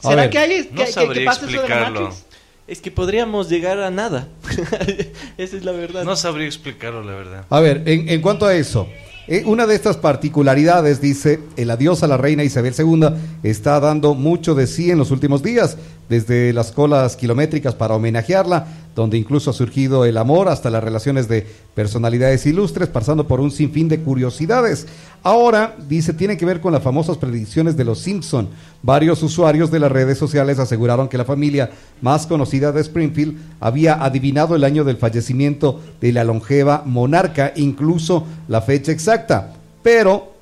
[0.00, 2.00] ¿Será ver, que hay que, no que- sabría que pasa eso de la explicarlo.
[2.02, 2.24] Matrix?
[2.70, 4.28] Es que podríamos llegar a nada.
[5.36, 6.04] Esa es la verdad.
[6.04, 7.44] No sabría explicarlo, la verdad.
[7.50, 8.86] A ver, en, en cuanto a eso,
[9.26, 13.08] eh, una de estas particularidades, dice, el adiós a la reina Isabel II
[13.42, 15.78] está dando mucho de sí en los últimos días,
[16.10, 21.28] desde las colas kilométricas para homenajearla, donde incluso ha surgido el amor, hasta las relaciones
[21.28, 21.46] de
[21.76, 24.88] personalidades ilustres, pasando por un sinfín de curiosidades.
[25.22, 28.48] Ahora, dice, tiene que ver con las famosas predicciones de los Simpson.
[28.82, 31.70] Varios usuarios de las redes sociales aseguraron que la familia
[32.02, 38.26] más conocida de Springfield había adivinado el año del fallecimiento de la longeva monarca, incluso
[38.48, 39.52] la fecha exacta.
[39.84, 40.32] Pero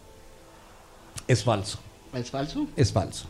[1.28, 1.78] es falso,
[2.14, 2.66] ¿Es falso?
[2.74, 3.26] es falso.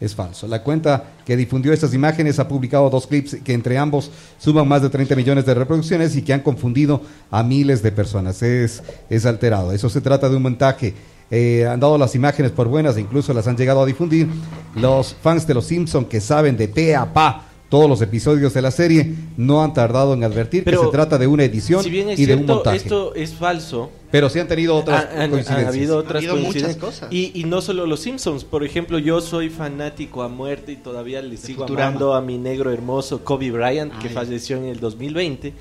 [0.00, 0.46] Es falso.
[0.48, 4.82] La cuenta que difundió estas imágenes ha publicado dos clips que entre ambos suman más
[4.82, 8.42] de 30 millones de reproducciones y que han confundido a miles de personas.
[8.42, 9.72] Es, es alterado.
[9.72, 10.94] Eso se trata de un montaje.
[11.30, 14.28] Eh, han dado las imágenes por buenas e incluso las han llegado a difundir.
[14.74, 18.62] Los fans de Los Simpson que saben de pe a pa todos los episodios de
[18.62, 21.90] la serie no han tardado en advertir Pero, que se trata de una edición Si
[21.90, 22.76] bien es y de un cierto, montaje.
[22.76, 23.90] esto es falso.
[24.14, 25.58] Pero sí han tenido otras Han- han- coincidencias.
[25.58, 26.84] han habido otras Ha habido muchas coincidencias.
[26.84, 27.12] cosas.
[27.12, 28.44] Y, y no solo los Simpsons.
[28.44, 31.88] Por ejemplo, yo soy fanático a muerte y todavía le sigo Futurama.
[31.88, 35.52] amando a mi negro hermoso Kobe Bryant, que falleció en el 2020.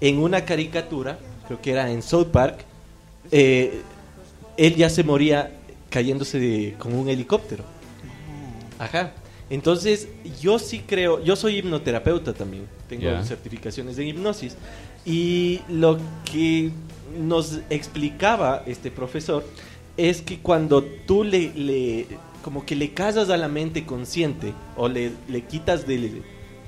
[0.00, 2.60] En una caricatura, creo que era en South Park,
[3.30, 3.82] eh,
[4.56, 5.52] él ya se moría
[5.90, 7.62] cayéndose de- con un helicóptero.
[8.78, 9.12] Ajá.
[9.50, 10.08] Entonces,
[10.40, 14.56] yo sí creo, yo soy hipnoterapeuta también, tengo certificaciones de hipnosis,
[15.04, 15.98] y lo
[16.30, 16.70] que
[17.16, 19.44] nos explicaba este profesor
[19.96, 22.06] es que cuando tú le, le
[22.42, 26.22] como que le casas a la mente consciente, o le, le quitas de,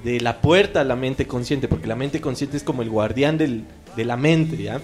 [0.05, 3.39] de la puerta a la mente consciente, porque la mente consciente es como el guardián
[3.39, 3.65] del-
[3.97, 4.81] de la mente, ¿ya?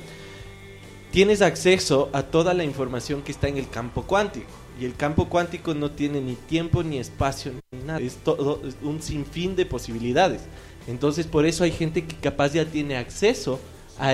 [1.10, 4.46] tienes acceso a toda la información que está en el campo cuántico.
[4.80, 8.00] Y el campo cuántico no tiene ni tiempo, ni espacio, ni nada.
[8.00, 10.42] Es todo es un sinfín de posibilidades.
[10.86, 13.58] Entonces, por eso hay gente que capaz ya tiene acceso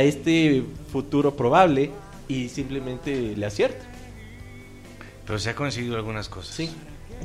[0.03, 1.91] este futuro probable
[2.29, 3.85] y simplemente le acierta.
[5.27, 6.55] Pero se ha conseguido algunas cosas.
[6.55, 6.71] Sí.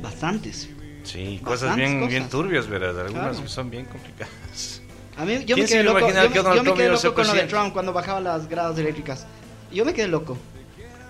[0.02, 0.68] Bastantes.
[1.04, 2.30] Sí, cosas Bastantes bien, bien cosas.
[2.30, 3.00] turbias, ¿verdad?
[3.00, 3.48] Algunas Claro.
[3.48, 4.82] son bien complicadas.
[5.16, 6.92] A mí, yo ¿Quién me quedé a loco, yo me, que yo me quedé a
[6.92, 7.42] loco con lo de?
[7.44, 9.26] Trump cuando bajaba las gradas eléctricas.
[9.72, 10.36] Yo me quedé loco.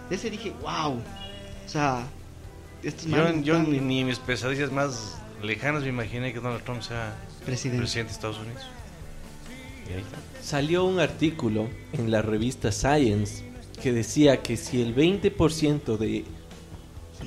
[0.09, 0.93] De ese dije, wow.
[0.95, 2.07] O sea,
[2.83, 6.63] estos Yo, manes yo están ni, ni mis pesadillas más lejanas me imaginé que Donald
[6.65, 7.83] Trump sea presidente.
[7.83, 8.63] presidente de Estados Unidos.
[10.43, 13.45] Salió un artículo en la revista Science
[13.83, 16.25] que decía que si el 20% de,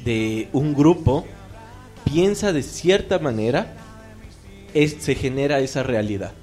[0.03, 1.25] de un grupo
[2.03, 3.75] piensa de cierta manera,
[4.73, 6.33] es- se genera esa realidad.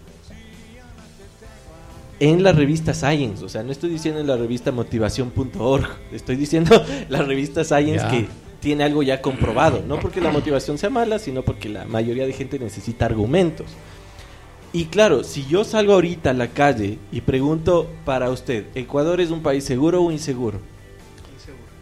[2.21, 6.83] En la revista Science, o sea, no estoy diciendo en la revista motivación.org, estoy diciendo
[7.09, 8.27] la revista Science que
[8.61, 12.33] tiene algo ya comprobado, no porque la motivación sea mala, sino porque la mayoría de
[12.33, 13.67] gente necesita argumentos.
[14.73, 19.31] Y claro, si yo salgo ahorita a la calle y pregunto para usted, ¿Ecuador es
[19.31, 20.61] un país seguro o inseguro?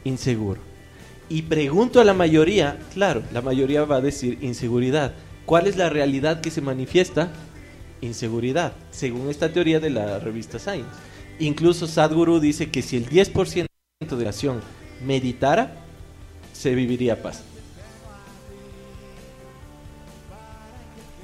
[0.04, 0.60] Inseguro.
[1.28, 5.14] Y pregunto a la mayoría, claro, la mayoría va a decir inseguridad.
[5.46, 7.32] ¿Cuál es la realidad que se manifiesta?
[8.00, 10.88] Inseguridad, según esta teoría de la revista Science.
[11.40, 13.66] Incluso Sadhguru dice que si el 10%
[13.98, 14.60] de la nación
[15.04, 15.74] meditara,
[16.52, 17.42] se viviría paz.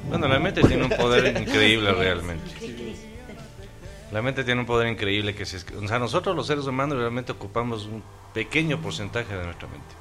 [0.08, 2.44] Bueno, la mente tiene un poder increíble realmente.
[4.12, 7.32] La mente tiene un poder increíble que se, o sea, nosotros los seres humanos realmente
[7.32, 8.02] ocupamos un
[8.34, 9.94] pequeño porcentaje de nuestra mente.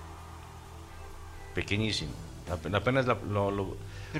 [1.55, 2.11] Pequeñísimo.
[2.49, 3.77] Ape- Apenas la- lo, lo-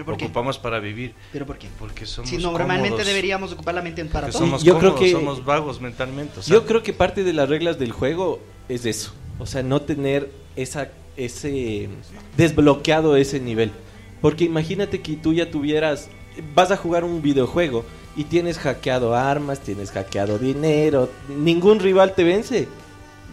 [0.07, 1.13] ocupamos para vivir.
[1.33, 1.67] ¿Pero por qué?
[1.77, 4.39] Porque somos Si normalmente cómodos, deberíamos ocupar la mente para todo.
[4.39, 6.39] somos Yo creo cómodos, que- somos vagos mentalmente.
[6.39, 8.39] o sea, Yo creo que parte de las reglas del juego
[8.69, 9.11] es eso.
[9.39, 11.89] O sea, no tener esa, ese
[12.37, 13.71] desbloqueado ese nivel.
[14.21, 16.09] Porque imagínate que tú ya tuvieras,
[16.55, 17.83] vas a jugar un videojuego
[18.15, 22.67] y tienes hackeado armas, tienes hackeado dinero, ningún rival te vence,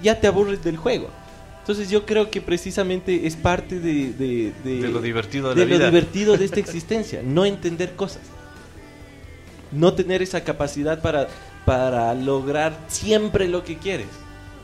[0.02, 1.08] ya te aburres del juego.
[1.60, 5.60] Entonces yo creo que precisamente es parte de, de, de- de lo divertido de, de
[5.66, 5.86] la lo vida.
[5.90, 8.22] divertido de esta existencia, no entender cosas.
[9.70, 11.28] No tener esa capacidad para,
[11.66, 14.06] para lograr siempre lo que quieres.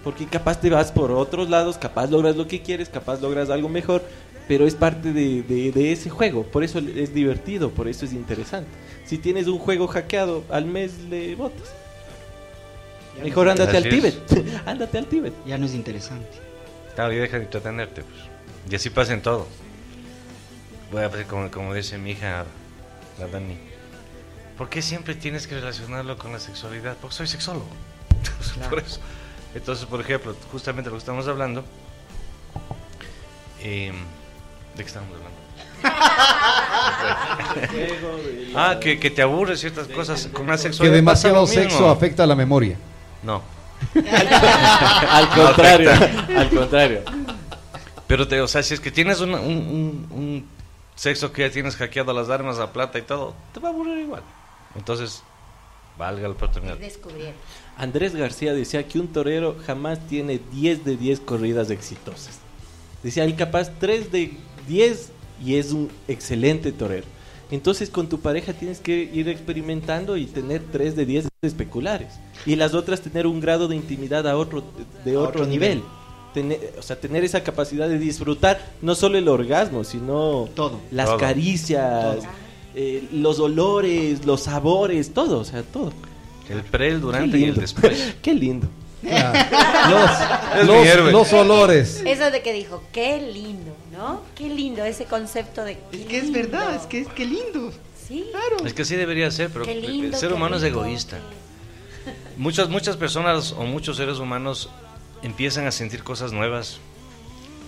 [0.02, 3.68] Porque capaz te vas por otros lados, capaz logras lo que quieres, capaz logras algo
[3.68, 4.02] mejor,
[4.48, 6.44] pero es parte de, de- de ese juego.
[6.44, 8.68] Por eso es divertido, por eso es interesante.
[9.04, 11.68] Si tienes un juego hackeado, al mes le botas.
[13.22, 13.88] Mejor ándate al.
[13.88, 14.14] Tíbet.
[14.66, 15.32] ándate al Tíbet.
[15.46, 16.28] Ya no es interesante.
[16.94, 18.22] Claro, y deja de entretenerte, pues.
[18.70, 19.46] Y así pasa en todo.
[20.90, 22.44] Voy a hacer como, como dice mi hija,
[23.18, 23.56] la Dani.
[24.56, 26.96] ¿Por qué siempre tienes que relacionarlo con la sexualidad?
[27.00, 27.66] Porque soy sexólogo.
[28.70, 29.00] por eso.
[29.54, 31.64] Entonces, por ejemplo, justamente lo que estamos hablando.
[33.62, 33.92] eh,
[34.76, 35.34] ¿De qué estamos hablando?
[38.56, 40.96] ah, que, que te aburre ciertas cosas con Que sexualidad.
[40.96, 41.62] demasiado lo mismo.
[41.62, 42.76] sexo afecta a la memoria.
[43.22, 43.42] No.
[45.10, 45.90] al contrario,
[46.36, 47.02] al contrario.
[48.06, 50.46] Pero, te, o sea, si es que tienes un, un- un- un
[50.94, 53.98] sexo que ya tienes hackeado las armas, la plata y todo, te va a aburrir
[53.98, 54.22] igual.
[54.76, 55.22] Entonces,
[55.98, 56.76] valga la oportunidad.
[57.76, 62.38] Andrés García decía que un torero jamás tiene 10 de 10 corridas exitosas.
[63.02, 64.36] Decía, él capaz 3 de
[64.68, 65.10] 10
[65.44, 67.06] y es un excelente torero.
[67.50, 72.14] Entonces con tu pareja tienes que ir experimentando y tener 3 de 10 especulares.
[72.46, 74.64] Y las otras tener un grado de intimidad a otro,
[75.04, 75.76] de A otro, otro nivel.
[75.78, 75.82] nivel.
[76.32, 80.80] Tener, o sea, tener esa capacidad de disfrutar no solo el orgasmo, sino Todo.
[80.90, 81.18] las Todo.
[81.18, 82.24] caricias, Todo.
[82.74, 85.92] eh, los olores, los sabores, todo, o sea, todo.
[86.48, 88.16] El pre, el durante y el después.
[88.22, 88.66] Qué lindo.
[89.04, 91.12] Los, mi los- héroe.
[91.12, 92.02] los olores.
[92.04, 94.22] Eso de que dijo, qué lindo, ¿no?
[94.34, 95.78] Qué lindo ese concepto de...
[95.92, 97.72] Es que es verdad, es que es que lindo.
[98.06, 98.66] Sí, Claro.
[98.66, 100.16] Es que así debería ser, pero el lindo.
[100.18, 101.18] ser humano es egoísta.
[101.18, 104.68] qué- Muchas, muchas personas o muchos seres humanos
[105.22, 106.78] empiezan a sentir cosas nuevas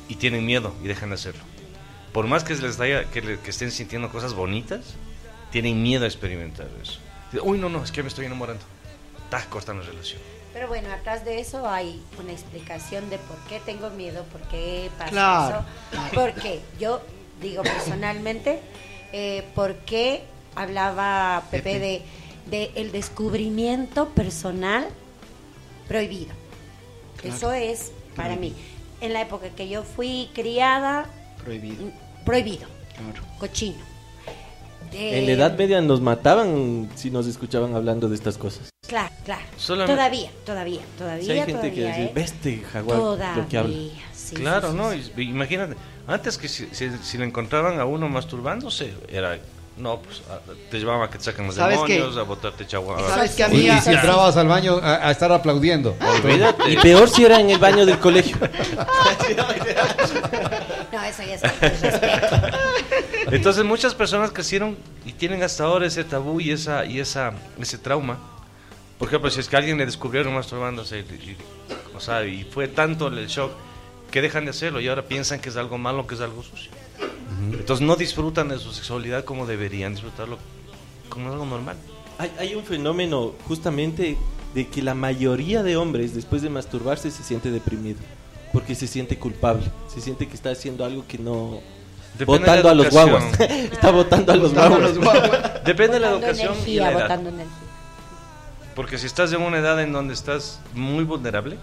[0.08, 1.42] y tienen miedo y dejan de hacerlo.
[2.12, 4.94] Por más que les haya, que, le- que estén sintiendo cosas bonitas,
[5.52, 6.98] tienen miedo a experimentar eso.
[7.42, 8.62] Uy, no, no, es que me estoy enamorando.
[9.30, 10.20] Ta, cortan la relación.
[10.56, 14.90] Pero bueno, atrás de eso hay una explicación de por qué tengo miedo, por qué
[14.96, 15.64] pasa Claro.
[15.92, 16.10] eso.
[16.14, 17.02] Porque yo
[17.42, 18.60] digo personalmente,
[19.12, 22.02] eh, ¿por qué hablaba Pepe de,
[22.46, 24.88] de el descubrimiento personal
[25.88, 26.32] prohibido?
[27.20, 27.36] Claro.
[27.36, 28.56] Eso es para Prohibido.
[28.56, 28.62] mí.
[29.02, 31.04] En la época que yo fui criada,
[31.44, 31.90] Prohibido.
[32.24, 32.66] prohibido,
[32.96, 33.22] Claro.
[33.38, 33.84] cochino.
[34.92, 38.70] En la Edad Media nos mataban si nos escuchaban hablando de estas cosas.
[38.86, 39.42] Claro, claro.
[39.56, 41.24] Solamente- Todavía, todavía, todavía.
[41.24, 42.12] Si hay gente que todavía, dice, ¿eh?
[42.14, 42.98] ve este jaguar
[43.36, 43.72] lo que habla.
[43.72, 45.22] Todavía, sí, claro, sí, sí, ¿no?
[45.22, 45.74] Imagínate,
[46.06, 49.38] antes que si, si, si le encontraban a uno masturbándose, era,
[49.76, 51.94] no, pues a- te llevaban a que te saquen los ¿Sabes qué?
[51.94, 52.98] demonios, a botarte chagua.
[53.08, 53.78] ¿Sabes qué, Y, amiga?
[53.78, 55.94] y si entrabas al baño a, a estar aplaudiendo.
[56.00, 56.70] Olvídate.
[56.72, 58.36] Y peor si era en el baño del colegio.
[60.92, 62.58] No, eso ya es falta de respeto.
[63.32, 67.76] Entonces muchas personas crecieron y tienen hasta ahora ese tabú y esa y esa ese
[67.78, 68.18] trauma.
[68.98, 71.36] Por ejemplo, si es que a alguien le descubrieron masturbándose, y- y-
[71.94, 73.52] o sea, y fue tanto el shock
[74.10, 76.70] que dejan de hacerlo y ahora piensan que es algo malo, que es algo sucio.
[77.52, 80.38] Entonces no disfrutan de su sexualidad como deberían disfrutarlo
[81.08, 81.76] como algo normal.
[82.18, 84.16] Hay, hay un fenómeno justamente
[84.54, 87.98] de que la mayoría de hombres después de masturbarse se siente deprimido.
[88.52, 89.64] Porque se siente culpable.
[89.92, 91.60] Se siente que está haciendo algo que no...
[92.18, 93.40] Depende de Botando la a los guaguas.
[93.40, 94.94] está botando a los guaguas.
[95.66, 97.20] Depende de la educación y energía, la edad.
[98.74, 101.58] Porque si estás en una edad en donde estás muy vulnerable,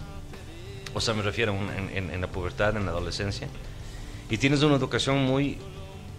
[0.93, 3.47] o sea, me refiero en, en- en la pubertad, en la adolescencia,
[4.33, 5.57] y tienes una educación muy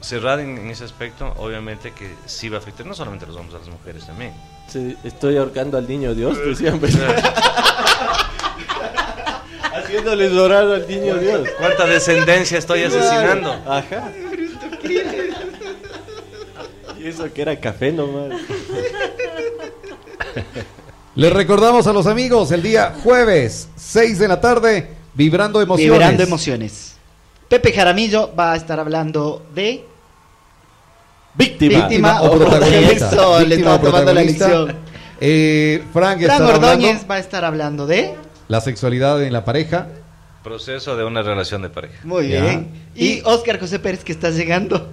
[0.01, 3.37] cerrada en, en ese aspecto, obviamente que sí va a afectar no solamente a los
[3.37, 4.33] hombres, a las mujeres también.
[4.69, 6.79] Se- estoy ahorcando al niño Dios, decían.
[6.79, 6.97] pues.
[9.75, 11.49] Haciéndoles orar al niño Dios.
[11.59, 13.53] ¿Cuánta descendencia estoy asesinando?
[13.67, 14.13] Ajá.
[16.99, 18.39] Y eso que era café nomás.
[21.17, 25.93] Les recordamos a los amigos el día jueves, 6 de la tarde, Vibrando Emociones.
[25.93, 26.94] Vibrando emociones.
[27.55, 29.85] Pepe Jaramillo va a estar hablando de
[31.37, 31.87] Víctima.
[31.87, 33.09] Víctima o o protagonista.
[33.13, 34.49] Eso, le Víctima estaba tomando la protagonista.
[34.49, 34.77] lección.
[35.21, 38.15] Eh, Frank está Fran Ordóñez hablando va a estar hablando de.
[38.49, 39.87] la sexualidad en la pareja.
[40.43, 41.95] Proceso de una relación de pareja.
[42.03, 42.43] Muy Ya.
[42.43, 42.71] bien.
[42.97, 44.89] Y Oscar José Pérez que está llegando.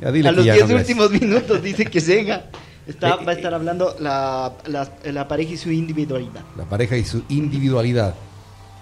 [0.00, 0.80] Ya dile a los ya 10 no ves.
[0.88, 2.46] últimos minutos dice que llega.
[2.86, 6.40] Está, Eh, va a estar hablando la, la, la pareja y su individualidad.
[6.56, 8.14] La pareja y su individualidad.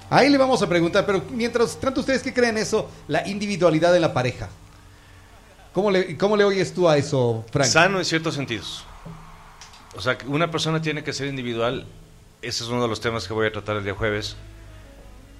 [0.08, 2.90] Ahí le vamos a preguntar, pero mientras tanto, ¿ustedes qué creen eso?
[3.08, 4.48] La individualidad en la pareja.
[5.72, 7.66] ¿Cómo le, cómo le oyes tú a eso, Frank?
[7.66, 8.84] Sano en ciertos sentidos.
[9.96, 11.86] O sea, una persona tiene que ser individual.
[12.40, 14.36] Ese es uno de los temas que voy a tratar el día jueves.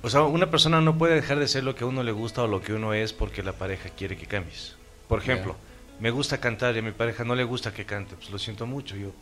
[0.03, 2.43] O sea, una persona no puede dejar de ser lo que a uno le gusta
[2.43, 4.77] o lo que uno es porque la pareja quiere que cambies.
[5.09, 5.57] Por ejemplo,
[6.01, 8.17] me gusta cantar y a mi pareja no le gusta que cante.
[8.17, 9.13] Pues lo siento mucho, yo.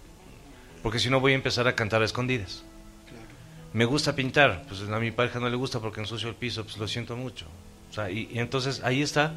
[0.82, 2.64] Porque si no voy a empezar a cantar a escondidas.
[3.74, 6.78] Me gusta pintar, pues a mi pareja no le gusta porque ensucio el piso, pues
[6.78, 7.46] lo siento mucho.
[7.90, 9.34] O sea, y, entonces ahí está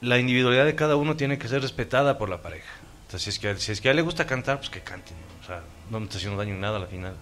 [0.00, 2.70] la individualidad de cada uno tiene que ser respetada por la pareja.
[3.06, 5.12] Entonces, si es que, si es que a él le gusta cantar, pues que cante.
[5.12, 5.42] ¿no?
[5.42, 7.14] O sea, no me está haciendo daño en nada al final.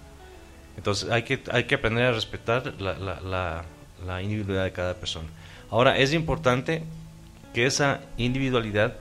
[0.77, 3.65] Entonces hay que, hay que aprender a respetar la, la,
[4.05, 5.29] la, individualidad de cada persona.
[5.71, 6.83] Ahora, es importante
[7.53, 8.97] que esa individualidad,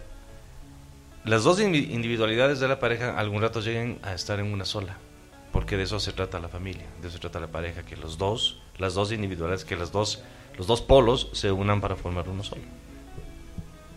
[1.23, 4.97] las dos indi- individualidades de la pareja algún rato lleguen a estar en una sola,
[5.51, 8.17] porque de eso se trata la familia, de eso se trata la pareja, que los
[8.17, 10.21] dos, las dos individualidades, que las dos,
[10.57, 12.61] los dos polos se unan para formar uno solo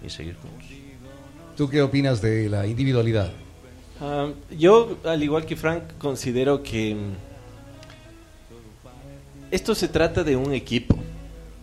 [0.04, 0.68] y seguir juntos.
[1.56, 3.30] ¿Tú qué opinas de la individualidad?
[4.00, 7.12] Ah, yo, al igual que Frank, considero que mm,
[9.50, 10.96] esto se trata de un equipo,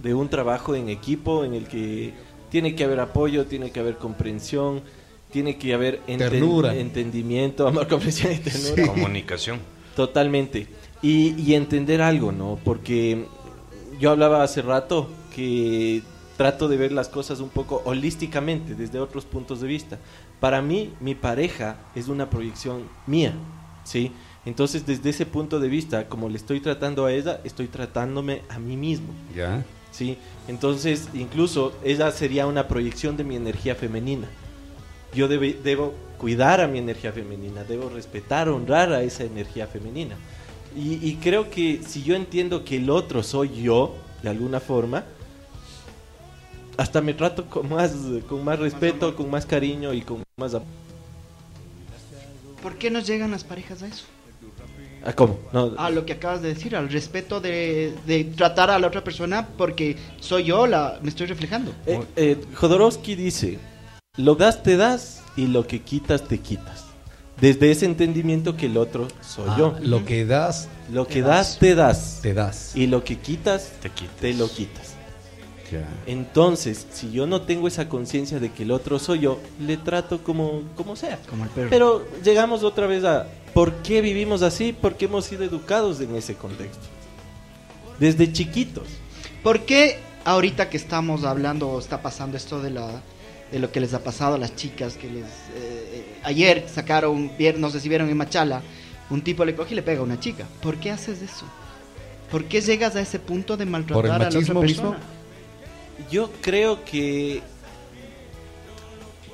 [0.01, 2.13] de un trabajo en equipo en el que
[2.51, 4.81] tiene que haber apoyo, tiene que haber comprensión,
[5.31, 6.75] tiene que haber enten- Ternura.
[6.75, 8.87] entendimiento, amor, comprensión y ternura.
[8.87, 9.59] Comunicación.
[9.99, 10.67] Totalmente.
[11.01, 12.57] Y, y entender algo, ¿no?
[12.63, 13.25] Porque
[13.99, 16.01] yo hablaba hace rato que
[16.37, 19.99] trato de ver las cosas un poco holísticamente, desde otros puntos de vista.
[20.39, 23.33] Para mí, mi pareja es una proyección mía,
[23.83, 24.13] ¿sí?
[24.45, 28.57] Entonces, desde ese punto de vista, como le estoy tratando a ella, estoy tratándome a
[28.57, 29.65] mí mismo, Ya.
[29.91, 30.17] ¿sí?
[30.47, 34.29] Entonces, incluso ella sería una proyección de mi energía femenina.
[35.13, 40.15] Yo debe- debo cuidar a mi energía femenina, debo respetar, honrar a esa energía femenina.
[40.75, 45.05] Y, y creo que si yo entiendo que el otro soy yo, de alguna forma,
[46.77, 47.93] hasta me trato con más,
[48.27, 50.55] con más respeto, con más cariño y con más...
[52.61, 54.05] ¿Por qué nos llegan las parejas a eso?
[55.03, 55.39] ¿Ah, ¿Cómo?
[55.53, 59.03] No, A lo que acabas de decir, al respeto de, de tratar a la otra
[59.03, 61.73] persona porque soy yo la me estoy reflejando.
[61.85, 63.59] Eh, eh, Jodorowsky dice,
[64.17, 66.85] lo das te das y lo que quitas te quitas.
[67.39, 69.75] Desde ese entendimiento que el otro soy Ah, yo.
[69.81, 72.75] Lo que das, Lo que das te das te das.
[72.75, 74.15] y lo que quitas Te quitas.
[74.17, 74.93] te lo quitas.
[75.71, 75.87] Ya.
[76.07, 80.21] Entonces, si yo no tengo esa conciencia de que el otro soy yo, le trato
[80.23, 81.19] como, como sea.
[81.29, 81.69] Como el perro.
[81.69, 86.33] Pero llegamos otra vez a por qué vivimos así, porque hemos sido educados en ese
[86.35, 86.83] contexto.
[87.99, 88.87] Desde chiquitos.
[89.43, 93.01] ¿Por qué ahorita que estamos hablando o está pasando esto de la
[93.51, 97.69] de lo que les ha pasado a las chicas que les eh, ayer sacaron no
[97.69, 98.61] sé si vieron en Machala
[99.09, 101.45] un tipo le coge y le pega a una chica ¿por qué haces eso?
[102.31, 104.61] ¿por qué llegas a ese punto de maltratar ¿Por el a la otra persona?
[104.61, 104.95] mismo?
[106.11, 107.41] Yo creo que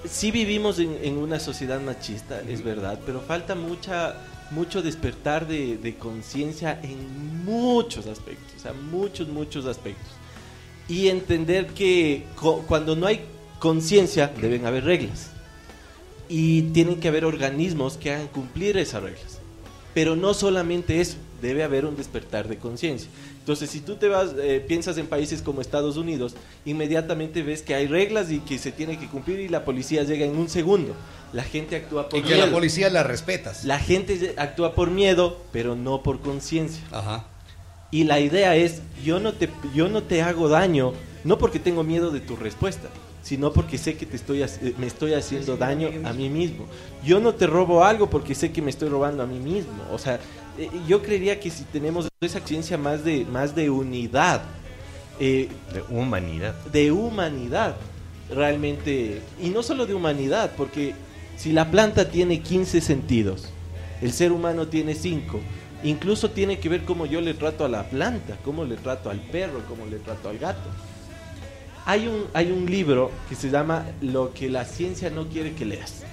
[0.10, 4.16] sí vivimos en, en una sociedad machista, es verdad, pero falta mucha
[4.52, 10.12] mucho despertar de, de conciencia en muchos aspectos, o sea, muchos, muchos aspectos.
[10.88, 12.26] Y entender que
[12.68, 13.22] cuando no hay
[13.66, 15.32] conciencia deben haber reglas.
[16.30, 19.40] Y tienen que haber organismos que hagan cumplir esas reglas.
[19.96, 23.10] Pero no solamente eso, debe haber un despertar de conciencia.
[23.40, 27.74] Entonces, si tú te vas, eh, piensas en países como Estados Unidos, inmediatamente ves que
[27.74, 30.94] hay reglas y que se tiene que cumplir y la policía llega en un segundo.
[31.34, 32.52] La gente actúa por Y que la miedo.
[32.52, 33.66] policía la respetas.
[33.66, 36.84] La gente actúa por miedo, pero no por conciencia.
[36.92, 37.26] Ajá.
[37.90, 41.84] Y la idea es, yo no te yo no te hago daño, no porque tengo
[41.84, 42.90] miedo de tu respuesta,
[43.26, 46.68] sino porque sé que te estoy eh, me estoy haciendo daño a mí mismo.
[47.04, 49.84] Yo no te robo algo porque sé que me estoy robando a mí mismo.
[49.92, 50.20] O sea,
[50.60, 54.44] eh, yo creería que si tenemos esa conciencia más de más de unidad,
[55.20, 56.54] eh, De humanidad.
[56.72, 57.76] de humanidad,
[58.30, 60.94] realmente, y no solo de humanidad, porque
[61.36, 63.50] si la planta tiene 15 sentidos,
[64.04, 65.40] el ser humano tiene 5,
[65.84, 69.20] incluso tiene que ver cómo yo le trato a la planta, cómo le trato al
[69.20, 70.70] perro, cómo le trato al gato.
[71.86, 75.66] Hay un, hay un libro que se llama Lo que la ciencia no quiere que
[75.66, 76.04] leas.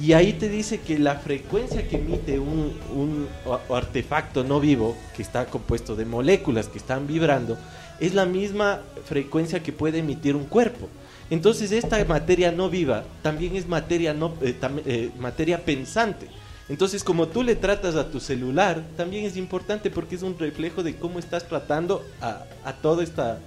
[0.00, 3.28] Y ahí te dice que la frecuencia que emite un, un
[3.72, 7.58] artefacto no vivo, que está compuesto de moléculas que están vibrando,
[8.00, 10.88] es la misma frecuencia que puede emitir un cuerpo.
[11.28, 16.26] Entonces esta materia no viva también es materia, no, eh, eh, materia pensante.
[16.68, 20.82] Entonces como tú le tratas a tu celular, también es importante porque es un reflejo
[20.82, 23.38] de cómo estás tratando a, a toda esta,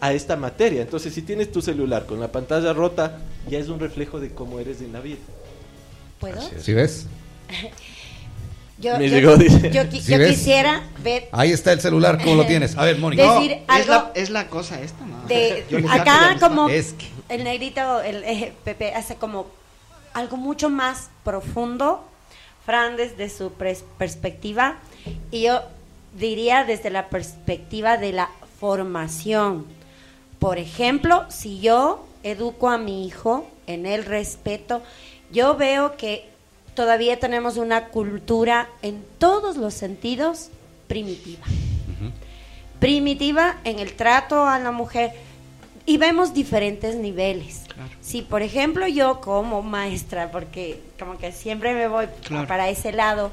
[0.00, 0.82] a esta materia.
[0.82, 4.58] Entonces si tienes tu celular con la pantalla rota, ya es un reflejo de cómo
[4.60, 5.18] eres en la vida.
[6.18, 6.40] ¿Puedo?
[6.58, 7.06] ¿Sí ves?
[8.78, 9.70] Yo, Me yo- llegó, dice.
[9.70, 10.30] yo qui- ¿Sí yo ves?
[10.30, 12.78] quisiera ver Ahí está el celular, ¿cómo lo tienes?
[12.78, 13.24] A ver, Mónica.
[13.26, 15.26] No, es, la, es la cosa esta, ¿no?
[15.26, 19.48] de acá como Es que- el negrito, el eh, Pepe hace como
[20.14, 22.06] algo mucho más profundo,
[22.64, 24.76] Fran desde su pres- perspectiva
[25.30, 25.60] y yo
[26.18, 28.30] diría desde la perspectiva de la
[28.60, 29.66] formación.
[30.40, 34.82] Por ejemplo, si yo educo a mi hijo en el respeto,
[35.30, 36.28] yo veo que
[36.74, 40.48] todavía tenemos una cultura en todos los sentidos
[40.88, 41.44] primitiva.
[42.80, 45.12] Primitiva en el trato a la mujer
[45.84, 47.64] y vemos diferentes niveles.
[47.74, 47.90] Claro.
[48.00, 52.48] Si, por ejemplo, yo como maestra, porque como que siempre me voy Claro.
[52.48, 53.30] para ese lado,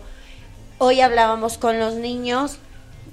[0.78, 2.58] hoy hablábamos con los niños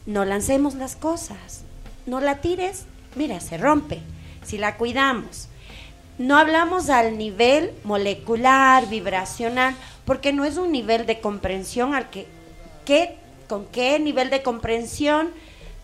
[0.07, 1.63] no lancemos las cosas,
[2.05, 2.85] no la tires,
[3.17, 4.01] mira, se rompe,
[4.45, 5.49] si la cuidamos.
[6.19, 12.27] No hablamos al nivel molecular, vibracional, porque no es un nivel de comprensión al que,
[12.85, 13.17] ¿qué,
[13.49, 15.31] con qué nivel de comprensión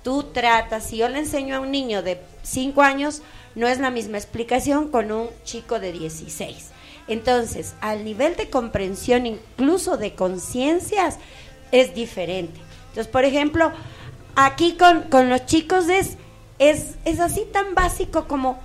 [0.03, 0.85] tú tratas.
[0.85, 3.23] Si yo le enseño a un niño de 5 años,
[3.55, 6.71] no es la misma explicación con un chico de 16.
[7.09, 11.19] Entonces, al nivel de comprensión, incluso de conciencias,
[11.73, 12.61] es diferente.
[12.89, 13.73] Entonces, por ejemplo,
[14.37, 16.17] aquí con, con los chicos es,
[16.61, 18.59] es, es así tan básico como,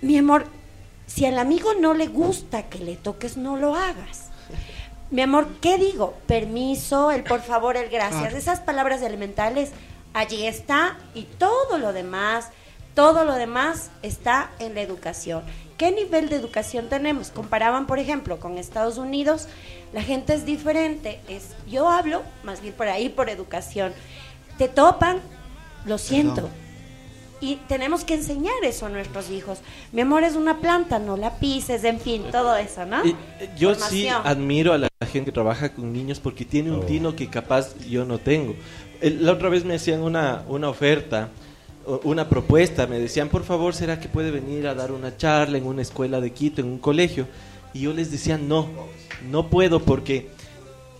[0.00, 0.46] mi amor,
[1.06, 4.30] si al amigo no le gusta que le toques, no lo hagas.
[5.10, 6.14] Mi amor, ¿qué digo?
[6.26, 8.34] Permiso, el por favor, el gracias.
[8.34, 9.70] Esas palabras elementales,
[10.14, 12.48] allí está y todo lo demás,
[12.94, 15.44] todo lo demás está en la educación.
[15.76, 17.30] ¿Qué nivel de educación tenemos?
[17.30, 19.46] Comparaban, por ejemplo, con Estados Unidos,
[19.92, 21.20] la gente es diferente.
[21.28, 23.92] Es, yo hablo más bien por ahí, por educación.
[24.56, 25.20] Te topan,
[25.86, 26.34] lo siento.
[26.34, 26.50] Perdón.
[27.38, 29.58] Y tenemos que enseñar eso a nuestros hijos.
[29.92, 33.04] Mi amor es una planta, no la pises, en fin, todo eso, ¿no?
[33.04, 36.86] Y, eh, yo sí admiro a la gente que trabaja con niños porque tiene un
[36.86, 38.54] tino que capaz yo no tengo.
[39.02, 41.28] El- la otra vez me hacían una, una oferta,
[41.84, 45.58] o- una propuesta, me decían, por favor, ¿será que puede venir a dar una charla
[45.58, 47.28] en una escuela de Quito, en un colegio?
[47.74, 48.66] Y yo les decía, no,
[49.30, 50.28] no puedo porque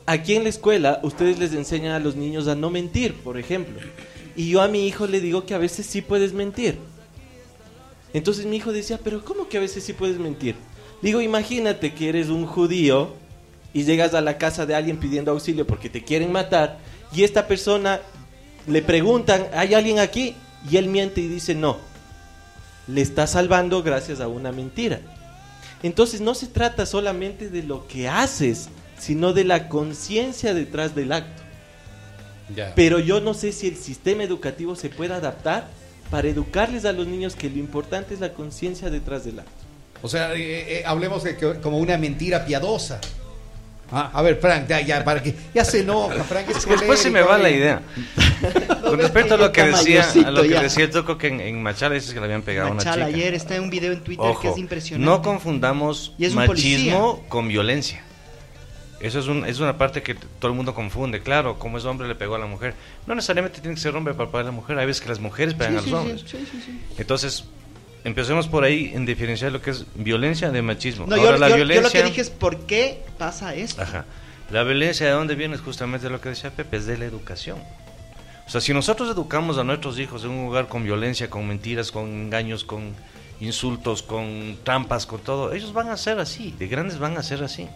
[0.04, 3.80] aquí en la escuela ustedes les enseñan a los niños a no mentir, por ejemplo.
[4.36, 6.78] Y yo a mi hijo le digo que a veces sí puedes mentir.
[8.12, 10.54] Entonces mi hijo decía, pero ¿cómo que a veces sí puedes mentir?
[11.02, 13.14] Digo, imagínate que eres un judío
[13.72, 16.78] y llegas a la casa de alguien pidiendo auxilio porque te quieren matar
[17.12, 18.00] y esta persona
[18.66, 20.34] le preguntan, ¿hay alguien aquí?
[20.70, 21.78] Y él miente y dice, no.
[22.88, 25.00] Le está salvando gracias a una mentira.
[25.82, 28.68] Entonces no se trata solamente de lo que haces,
[28.98, 31.42] sino de la conciencia detrás del acto.
[32.54, 32.72] Ya.
[32.76, 35.68] Pero yo no sé si el sistema educativo se puede adaptar
[36.10, 39.50] para educarles a los niños que lo importante es la conciencia detrás del acto.
[40.02, 43.00] O sea, eh, eh, hablemos de que, como una mentira piadosa.
[43.90, 46.48] Ah, a ver, Frank, ya, ya, para que ya se enoja, Frank.
[46.50, 47.82] Es Es que después se me va la idea.
[48.82, 51.62] Con respecto a lo que decía, a lo que decía el Toco que en, en
[51.62, 53.16] Machala dices que le habían pegado a una Machala, chica.
[53.16, 55.04] ayer está en un video en Twitter que Ojo, es impresionante.
[55.08, 58.02] no confundamos Y machismo con violencia.
[59.00, 61.20] Eso es, un- es una parte que todo el mundo confunde.
[61.22, 62.74] Claro, como es hombre le pegó a la mujer.
[63.06, 64.78] No necesariamente tiene que ser hombre para pegar a la mujer.
[64.78, 66.20] Hay veces que las mujeres pegan Sí, a los sí, hombres.
[66.26, 66.80] sí, sí, sí.
[66.96, 67.44] Entonces,
[68.04, 71.06] empecemos por ahí en diferenciar lo que es violencia de machismo.
[71.06, 71.82] No, Ahora, yo, la yo- yo violencia...
[71.82, 73.82] lo que dije es por qué pasa esto.
[73.82, 74.06] Ajá.
[74.50, 77.58] La violencia de dónde viene es justamente lo que decía Pepe, es de la educación.
[78.46, 81.90] O sea, si nosotros educamos a nuestros hijos en un lugar con violencia, con mentiras,
[81.90, 82.94] con engaños, con
[83.40, 87.42] insultos, con trampas, con todo, ellos van a ser así, de grandes van a ser
[87.42, 87.68] así.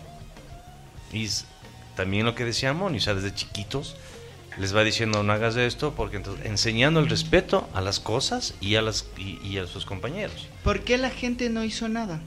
[1.12, 1.28] Y
[1.96, 3.96] también lo que decía Moni, o sea, desde chiquitos
[4.58, 8.74] les va diciendo no hagas esto, porque entonces enseñando el respeto a las cosas y
[8.74, 10.48] a, las, y, y a sus compañeros.
[10.64, 12.20] ¿Por qué la gente no hizo nada?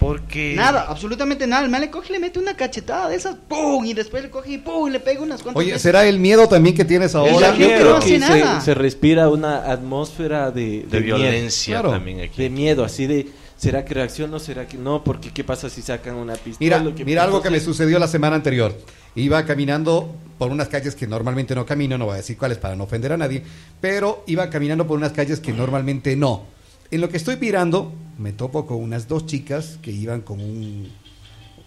[0.00, 0.54] Porque...
[0.56, 1.62] Nada, absolutamente nada.
[1.62, 3.84] El man le coge y le mete una cachetada de esas, ¡pum!
[3.84, 4.88] Y después le coge y ¡pum!
[4.88, 5.82] Y le pega unas cuantas Oye, veces.
[5.82, 7.54] ¿será el miedo también que tienes ahora?
[7.54, 11.90] Yo creo que se, se respira una atmósfera de, de, miedo, violencia claro.
[11.90, 12.40] también aquí.
[12.40, 13.28] de miedo, así de,
[13.60, 14.38] ¿será que reacciono?
[14.38, 15.04] ¿Será que no?
[15.04, 16.56] Porque ¿qué pasa si sacan una pistola?
[16.60, 18.74] Mira, Lo que mira algo que me sucedió la semana anterior.
[19.14, 22.74] Iba caminando por unas calles que normalmente no camino, no voy a decir cuáles para
[22.74, 23.42] no ofender a nadie,
[23.80, 26.44] pero iba caminando por unas calles que normalmente no.
[26.90, 30.88] En lo que estoy mirando, me topo con unas dos chicas que iban con un,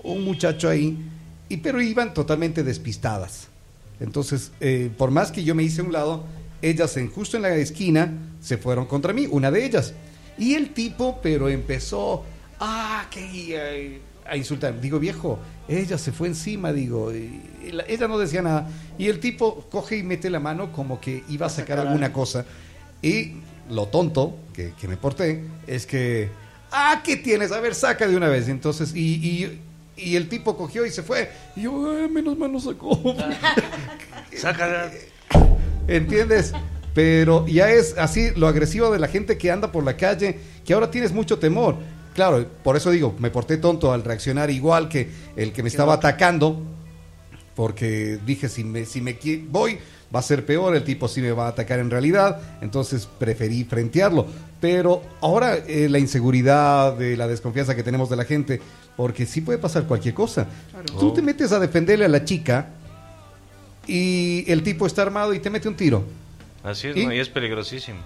[0.04, 0.98] un muchacho ahí,
[1.48, 3.50] y, pero iban totalmente despistadas.
[4.00, 6.24] Entonces, eh, por más que yo me hice a un lado,
[6.64, 9.94] ellas en, justo en la esquina se fueron contra mí, una de ellas.
[10.38, 12.24] Y el tipo, pero empezó,
[12.60, 14.80] ah, que a insultar.
[14.80, 18.70] Digo, viejo, ella se fue encima, digo, y- y la- ella no decía nada.
[18.98, 22.46] Y el tipo coge y mete la mano como que iba a sacar alguna cosa.
[23.02, 23.34] Y
[23.70, 26.30] lo tonto que, que me porté es que,
[26.72, 27.52] ah, ¿qué tienes?
[27.52, 28.48] A ver, saca de una vez.
[28.48, 29.60] Entonces, y, y,
[29.98, 31.30] y el tipo cogió y se fue.
[31.56, 32.98] Y yo, "Ay, menos mal no sacó.
[34.38, 34.90] Saca-
[35.88, 36.54] ¿Entiendes?
[36.94, 40.74] Pero ya es así lo agresivo de la gente que anda por la calle, que
[40.74, 41.76] ahora tienes mucho temor.
[42.14, 45.94] Claro, por eso digo, me porté tonto al reaccionar igual que el que me estaba
[45.96, 46.62] atacando,
[47.56, 49.18] porque dije, si me, si me
[49.50, 49.80] voy,
[50.14, 53.64] va a ser peor, el tipo sí me va a atacar en realidad, entonces preferí
[53.64, 54.28] frentearlo.
[54.62, 58.62] Pero ahora eh, la inseguridad, de la desconfianza que tenemos de la gente,
[58.96, 60.48] porque sí puede pasar cualquier cosa.
[61.00, 62.70] Tú te metes a defenderle a la chica
[63.88, 66.04] y el tipo está armado y te mete un tiro.
[66.64, 67.06] Así es, ¿Y?
[67.06, 67.14] ¿no?
[67.14, 68.00] y es peligrosísimo.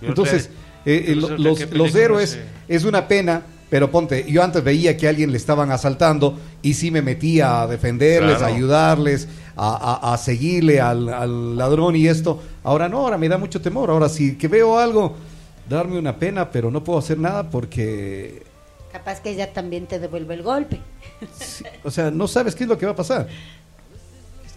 [0.00, 0.50] Yo Entonces,
[0.84, 2.44] eh, eh, los, héroes se-
[2.74, 6.74] es una pena, pero ponte, yo antes veía que a alguien le estaban asaltando y
[6.74, 8.52] sí me metía a defenderles, Claro.
[8.52, 12.42] a ayudarles, a, a- a seguirle al, al ladrón y esto.
[12.64, 13.90] Ahora no, ahora me da mucho temor.
[13.90, 15.14] Ahora si que veo algo,
[15.68, 18.42] darme una pena, pero no puedo hacer nada porque,
[18.90, 20.80] Capaz que ella también te devuelve el golpe.
[21.38, 23.28] sí, o sea, no sabes qué es lo que va a pasar.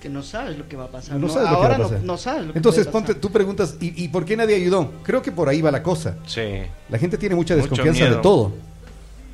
[0.05, 1.15] Que no sabes lo que va a pasar.
[1.15, 1.99] No No, sabes lo que ahora va a pasar.
[2.01, 4.91] No, no sabes lo que Entonces, ponte, tú preguntas, ¿y, y por qué nadie ayudó?
[5.01, 6.17] Creo que por ahí va la cosa.
[6.27, 6.61] Sí.
[6.89, 8.53] La gente tiene mucha Mucho desconfianza de todo.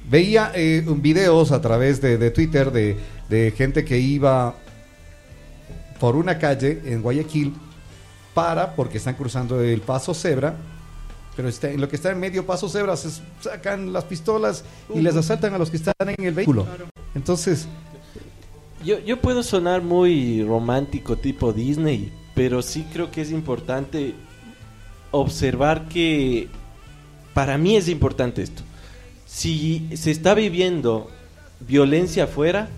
[0.10, 2.96] Veía eh, videos a través de, de Twitter de,
[3.28, 4.56] de gente que iba
[6.00, 7.54] por una calle en Guayaquil
[8.34, 10.56] para, porque están cruzando el paso cebra,
[11.36, 13.10] pero está, en lo que está en medio paso cebra se
[13.42, 14.64] sacan las pistolas
[14.96, 16.66] y les asaltan a los que están en el vehículo.
[17.14, 17.68] Entonces,
[18.84, 24.16] Yo, yo puedo sonar muy romántico tipo Disney, pero sí creo que es importante
[25.12, 26.48] observar que
[27.34, 28.64] para mí es importante esto.
[29.26, 31.10] Si se está viviendo
[31.60, 32.70] violencia afuera,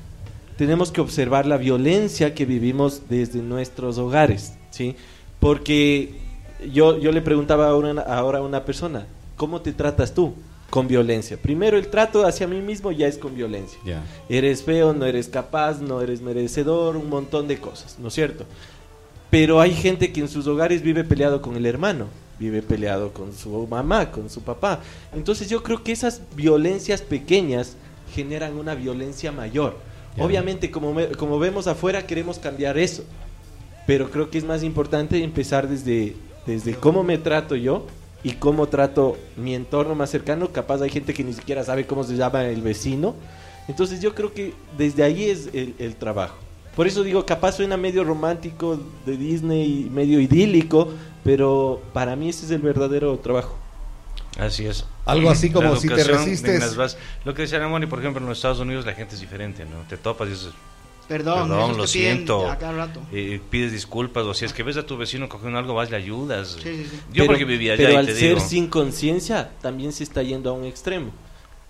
[0.58, 4.96] tenemos que observar la violencia que vivimos desde nuestros hogares, ¿sí?
[5.40, 6.16] Porque
[6.72, 10.34] yo, yo le preguntaba a una- ahora a una persona, ¿cómo te tratas tú
[10.74, 11.38] con violencia?
[11.38, 13.78] Primero, el trato hacia mí mismo ya es con violencia.
[14.28, 18.46] Eres feo, no eres capaz, no eres merecedor, un montón de cosas, ¿no es cierto?
[19.30, 22.08] Pero hay gente que en sus hogares vive peleado con el hermano,
[22.40, 24.80] vive peleado con su mamá, con su papá.
[25.14, 27.76] Entonces yo creo que esas violencias pequeñas
[28.12, 29.76] generan una violencia mayor.
[30.18, 33.04] Obviamente, como, me- como vemos afuera, queremos cambiar eso.
[33.86, 36.16] Pero creo que es más importante empezar desde,
[36.48, 37.86] desde cómo me trato yo
[38.24, 40.50] y cómo trato mi entorno más cercano.
[40.50, 43.16] Capaz hay gente que ni siquiera sabe cómo se llama el vecino.
[43.68, 46.36] Entonces yo creo que desde ahí es el, el trabajo.
[46.76, 50.90] Por eso digo, capaz suena medio romántico de Disney, medio idílico,
[51.24, 53.56] pero para mí ese es el verdadero trabajo.
[54.40, 54.86] Así es.
[55.06, 56.98] Algo así como La si te resistes- en las bases.
[57.26, 59.66] Lo que decía Ramón, y por ejemplo en los Estados Unidos la gente es diferente,
[59.66, 59.88] ¿no?
[59.88, 60.50] Te topas y dices,
[61.08, 62.50] Perdón, lo siento.
[62.50, 63.02] A cada rato.
[63.12, 65.98] eh, pides disculpas, o si es que ves a tu vecino cogiendo algo, vas, le
[65.98, 66.58] ayudas.
[66.62, 66.98] Sí, sí, sí.
[67.10, 70.04] Yo pero, porque vivía allá pero y al te ser digo, sin conciencia, también se
[70.04, 71.12] está yendo a un extremo.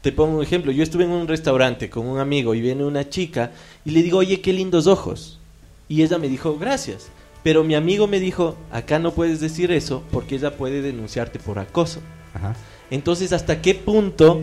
[0.02, 0.72] Te pongo un ejemplo.
[0.72, 3.52] Yo estuve en un restaurante con un amigo y viene una chica
[3.86, 5.40] y le digo, oye, qué lindos ojos.
[5.88, 7.10] Y ella me dijo, gracias.
[7.42, 11.58] Pero mi amigo me dijo, acá no puedes decir eso porque ella puede denunciarte por
[11.60, 12.02] acoso.
[12.34, 12.56] ajá.
[12.92, 14.42] Entonces, ¿hasta qué punto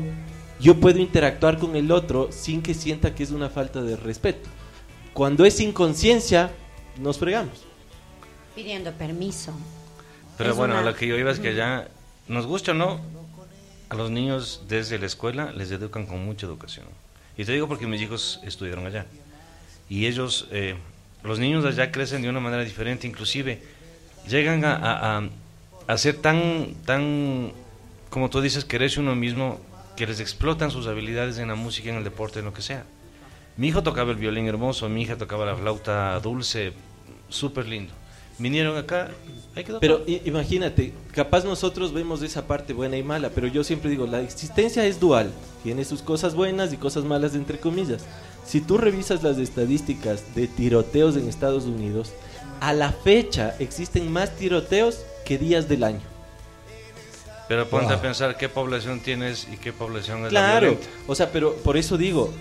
[0.61, 4.49] yo puedo interactuar con el otro sin que sienta que es una falta de respeto?
[5.21, 6.51] Cuando es sin conciencia,
[6.99, 7.53] nos fregamos.
[8.55, 9.53] Pidiendo permiso.
[10.39, 11.89] Pero Es bueno, una- lo que yo iba es que allá,
[12.27, 13.03] nos gusta o no,
[13.91, 16.87] a los niños desde la escuela les educan con mucha educación.
[17.37, 19.05] Y te digo porque mis hijos estudiaron allá.
[19.91, 20.77] Y ellos, eh,
[21.23, 23.63] los niños allá crecen de una manera diferente, inclusive
[24.27, 25.29] llegan a, a- a-
[25.87, 27.53] a ser tan, tan,
[28.09, 29.61] como tú dices, quererse uno mismo,
[29.99, 32.85] que les explotan sus habilidades en la música, en el deporte, en lo que sea.
[33.61, 36.73] Mi hijo tocaba el violín hermoso, mi hija tocaba la flauta dulce,
[37.29, 37.93] súper lindo.
[38.39, 39.11] Vinieron acá,
[39.55, 43.91] ahí quedó Pero imagínate, capaz nosotros vemos esa parte buena y mala, pero yo siempre
[43.91, 45.31] digo, la existencia es dual,
[45.63, 48.07] tiene sus cosas buenas y cosas malas entre comillas.
[48.47, 52.15] Si tú revisas las estadísticas de tiroteos en Estados Unidos,
[52.63, 56.01] a la fecha existen más tiroteos que días del año.
[57.47, 57.97] Pero ponte Wow.
[57.97, 60.87] a pensar qué población tienes y qué población es la Claro, violenta.
[61.07, 62.33] o sea, pero por eso digo,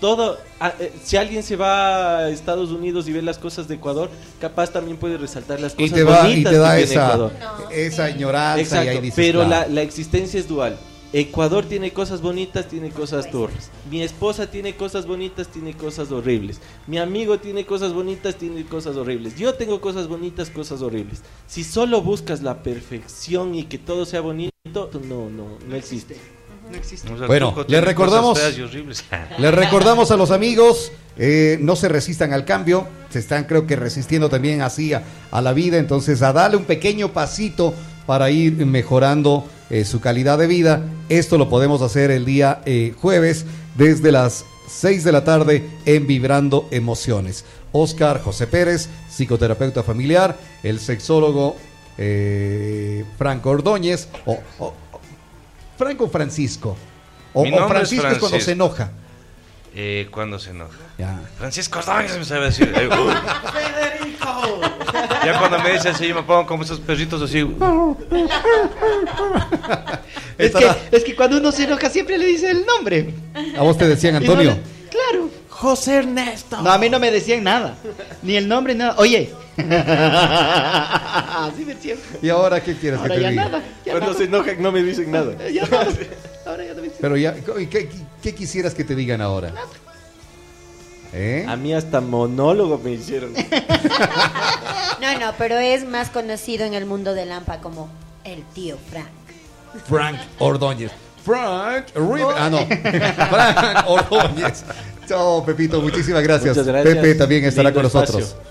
[0.00, 0.38] todo,
[0.80, 4.08] eh, si alguien se va a Estados Unidos y ve las cosas de Ecuador,
[4.40, 7.04] capaz también puede resaltar las Y cosas te, va, y bonitas te da que esa,
[7.06, 7.32] Ecuador.
[7.70, 10.78] esa ignorancia y Exacto, ahí dices, pero la, la existencia es dual.
[11.12, 13.70] Ecuador tiene cosas bonitas, tiene cosas turras.
[13.90, 16.60] Mi esposa tiene cosas bonitas, tiene cosas horribles.
[16.86, 19.36] Mi amigo tiene cosas bonitas, tiene cosas horribles.
[19.36, 21.22] Yo tengo cosas bonitas, cosas horribles.
[21.48, 24.52] Si solo buscas la perfección y que todo sea bonito,
[25.08, 26.16] no, no, no existe.
[26.70, 27.08] No existe.
[27.26, 28.38] Bueno, le recordamos-.
[29.38, 33.76] Les recordamos a los amigos, eh, no se resistan al cambio, se están creo que
[33.76, 37.74] resistiendo también así a, a la vida, entonces a darle un pequeño pasito
[38.06, 40.82] para ir mejorando eh, su calidad de vida.
[41.08, 43.46] Esto lo podemos hacer el día eh, jueves
[43.76, 47.44] desde las 6 de la tarde en Vibrando Emociones.
[47.70, 51.54] Oscar José Pérez, psicoterapeuta familiar, el sexólogo
[51.98, 54.72] eh, Franco Ordóñez, o,
[55.80, 56.76] o- o- Franco Francisco,
[57.32, 58.90] o, Mi o nombre es Francisco es cuando se enoja.
[59.74, 60.76] Eh, cuando se enoja.
[60.98, 61.20] Ya.
[61.38, 62.72] Francisco Ordóñez me sabe decir.
[62.76, 63.14] eh, uy.
[65.24, 67.46] Ya cuando me dice así, yo me pongo como esos perritos así.
[70.38, 73.14] Es que, es que cuando uno se enoja siempre le dice el nombre.
[73.58, 74.58] A vos te decían, Y no Antonio.
[75.60, 76.62] José Ernesto.
[76.62, 77.74] No, a mí no me decían nada.
[78.22, 78.94] Ni el nombre, nada.
[78.96, 79.30] Oye.
[79.58, 81.98] Así me decían.
[82.22, 83.44] ¿Y ahora qué quieres Ahora que te ya diga?
[83.44, 83.62] nada.
[83.84, 84.18] Ya Cuando nada.
[84.18, 85.34] se enojan no me dicen nada.
[85.52, 85.86] Ya nada.
[86.46, 87.90] Ahora ya no me dicen Pero ya, ¿y ¿qué, qué,
[88.22, 89.52] qué quisieras que te digan ahora?
[91.12, 91.44] ¿Eh?
[91.46, 93.34] A mí hasta monólogo me hicieron.
[95.00, 97.88] No, no, pero es más conocido en el mundo del AMPA como
[98.22, 99.08] el tío Frank.
[99.88, 100.92] Frank Ordóñez.
[101.24, 102.34] Frank River.
[102.36, 102.58] Ah, no.
[103.28, 104.64] Frank Ordóñez.
[105.06, 105.80] Chao, Pepito.
[105.80, 106.56] Muchísimas gracias.
[106.56, 106.94] Muchas gracias.
[106.94, 108.28] Pepe también estará Lindo con nosotros.
[108.28, 108.50] espacio.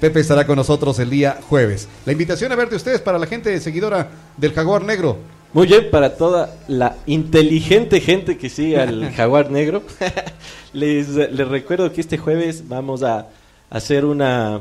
[0.00, 1.88] Pepe estará con nosotros el día jueves.
[2.06, 5.18] La invitación a ver de ustedes para la gente seguidora del Jaguar Negro.
[5.52, 9.82] Muy bien, para toda la inteligente gente que sigue al Jaguar Negro,
[10.72, 13.28] les, les recuerdo que este jueves vamos a
[13.70, 14.60] hacer una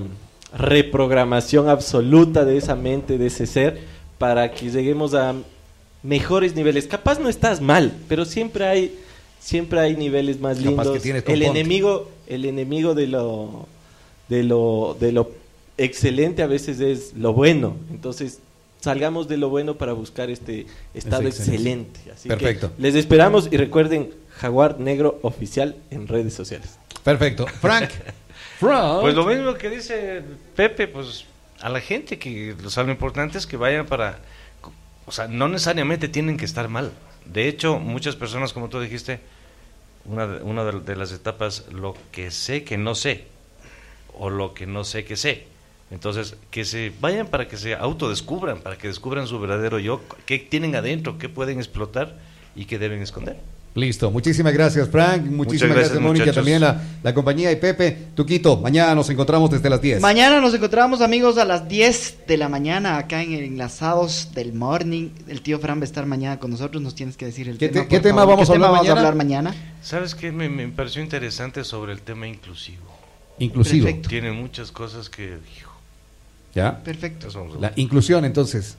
[0.53, 3.81] reprogramación absoluta de esa mente, de ese ser,
[4.17, 5.33] para que lleguemos a
[6.03, 6.87] mejores niveles.
[6.87, 8.97] Capaz no estás mal, pero siempre hay,
[9.39, 11.23] siempre hay niveles más Capaz lindos.
[11.23, 13.67] que el enemigo, el enemigo de lo,
[14.29, 15.31] de lo, de lo
[15.77, 17.75] excelente a veces es lo bueno.
[17.89, 18.39] Entonces
[18.79, 21.99] salgamos de lo bueno para buscar este estado excelente.
[22.13, 22.71] Así Perfecto.
[22.75, 26.77] que les esperamos y recuerden Jaguar Negro Oficial en redes sociales.
[27.03, 27.47] Perfecto.
[27.47, 27.89] Frank.
[28.59, 29.01] Frank.
[29.01, 30.23] Pues lo mismo que dice
[30.55, 31.25] Pepe, pues
[31.59, 34.19] a la gente que lo importante es que vayan para,
[35.07, 36.91] o sea, no necesariamente tienen que estar mal.
[37.25, 39.21] De hecho, muchas personas, como tú dijiste,
[40.05, 43.25] una de, una de, las etapas, lo que sé que no sé,
[44.13, 45.47] o lo que no sé que sé.
[45.91, 50.39] Entonces, que se vayan para que se autodescubran, para que descubran su verdadero yo, qué
[50.39, 52.17] tienen adentro, qué pueden explotar
[52.53, 53.37] y qué deben esconder.
[53.77, 54.09] Listo.
[54.09, 55.21] Muchísimas gracias, Frank.
[55.23, 56.35] Muchísimas gracias, gracias, Mónica, muchachos.
[56.35, 57.95] también la, la compañía y Pepe.
[58.15, 60.01] Tuquito, mañana nos encontramos desde las 10.
[60.01, 64.53] Mañana nos encontramos amigos a las 10 de la mañana acá en el Enlazados del
[64.53, 65.09] Morning.
[65.27, 67.69] El tío Fran va a estar mañana con nosotros, nos tienes que decir el ¿Qué
[67.69, 67.83] tema.
[67.83, 69.43] te- qué tema vamos a ¿Qué tema hablar vamos a mañana?
[69.43, 69.75] hablar mañana?
[69.83, 70.31] ¿Sabes qué?
[70.31, 72.83] Me, me pareció interesante sobre el tema inclusivo.
[73.37, 73.85] Inclusivo.
[73.85, 74.09] Perfecto.
[74.09, 75.37] Tiene muchas cosas que...
[75.55, 75.71] hijo,
[76.55, 76.83] ¿Ya?
[76.83, 77.27] Perfecto.
[77.61, 78.75] La inclusión, entonces.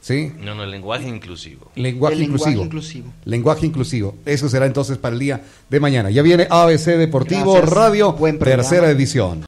[0.00, 0.32] ¿Sí?
[0.40, 1.70] No, no, el lenguaje inclusivo.
[1.74, 2.64] Lenguaje El lenguaje inclusivo.
[2.64, 3.12] inclusivo.
[3.26, 4.14] Lenguaje inclusivo.
[4.24, 6.10] Eso será entonces para el día de mañana.
[6.10, 7.74] Ya viene ABC Deportivo Gracias.
[7.74, 9.38] Radio, Buen tercera edición.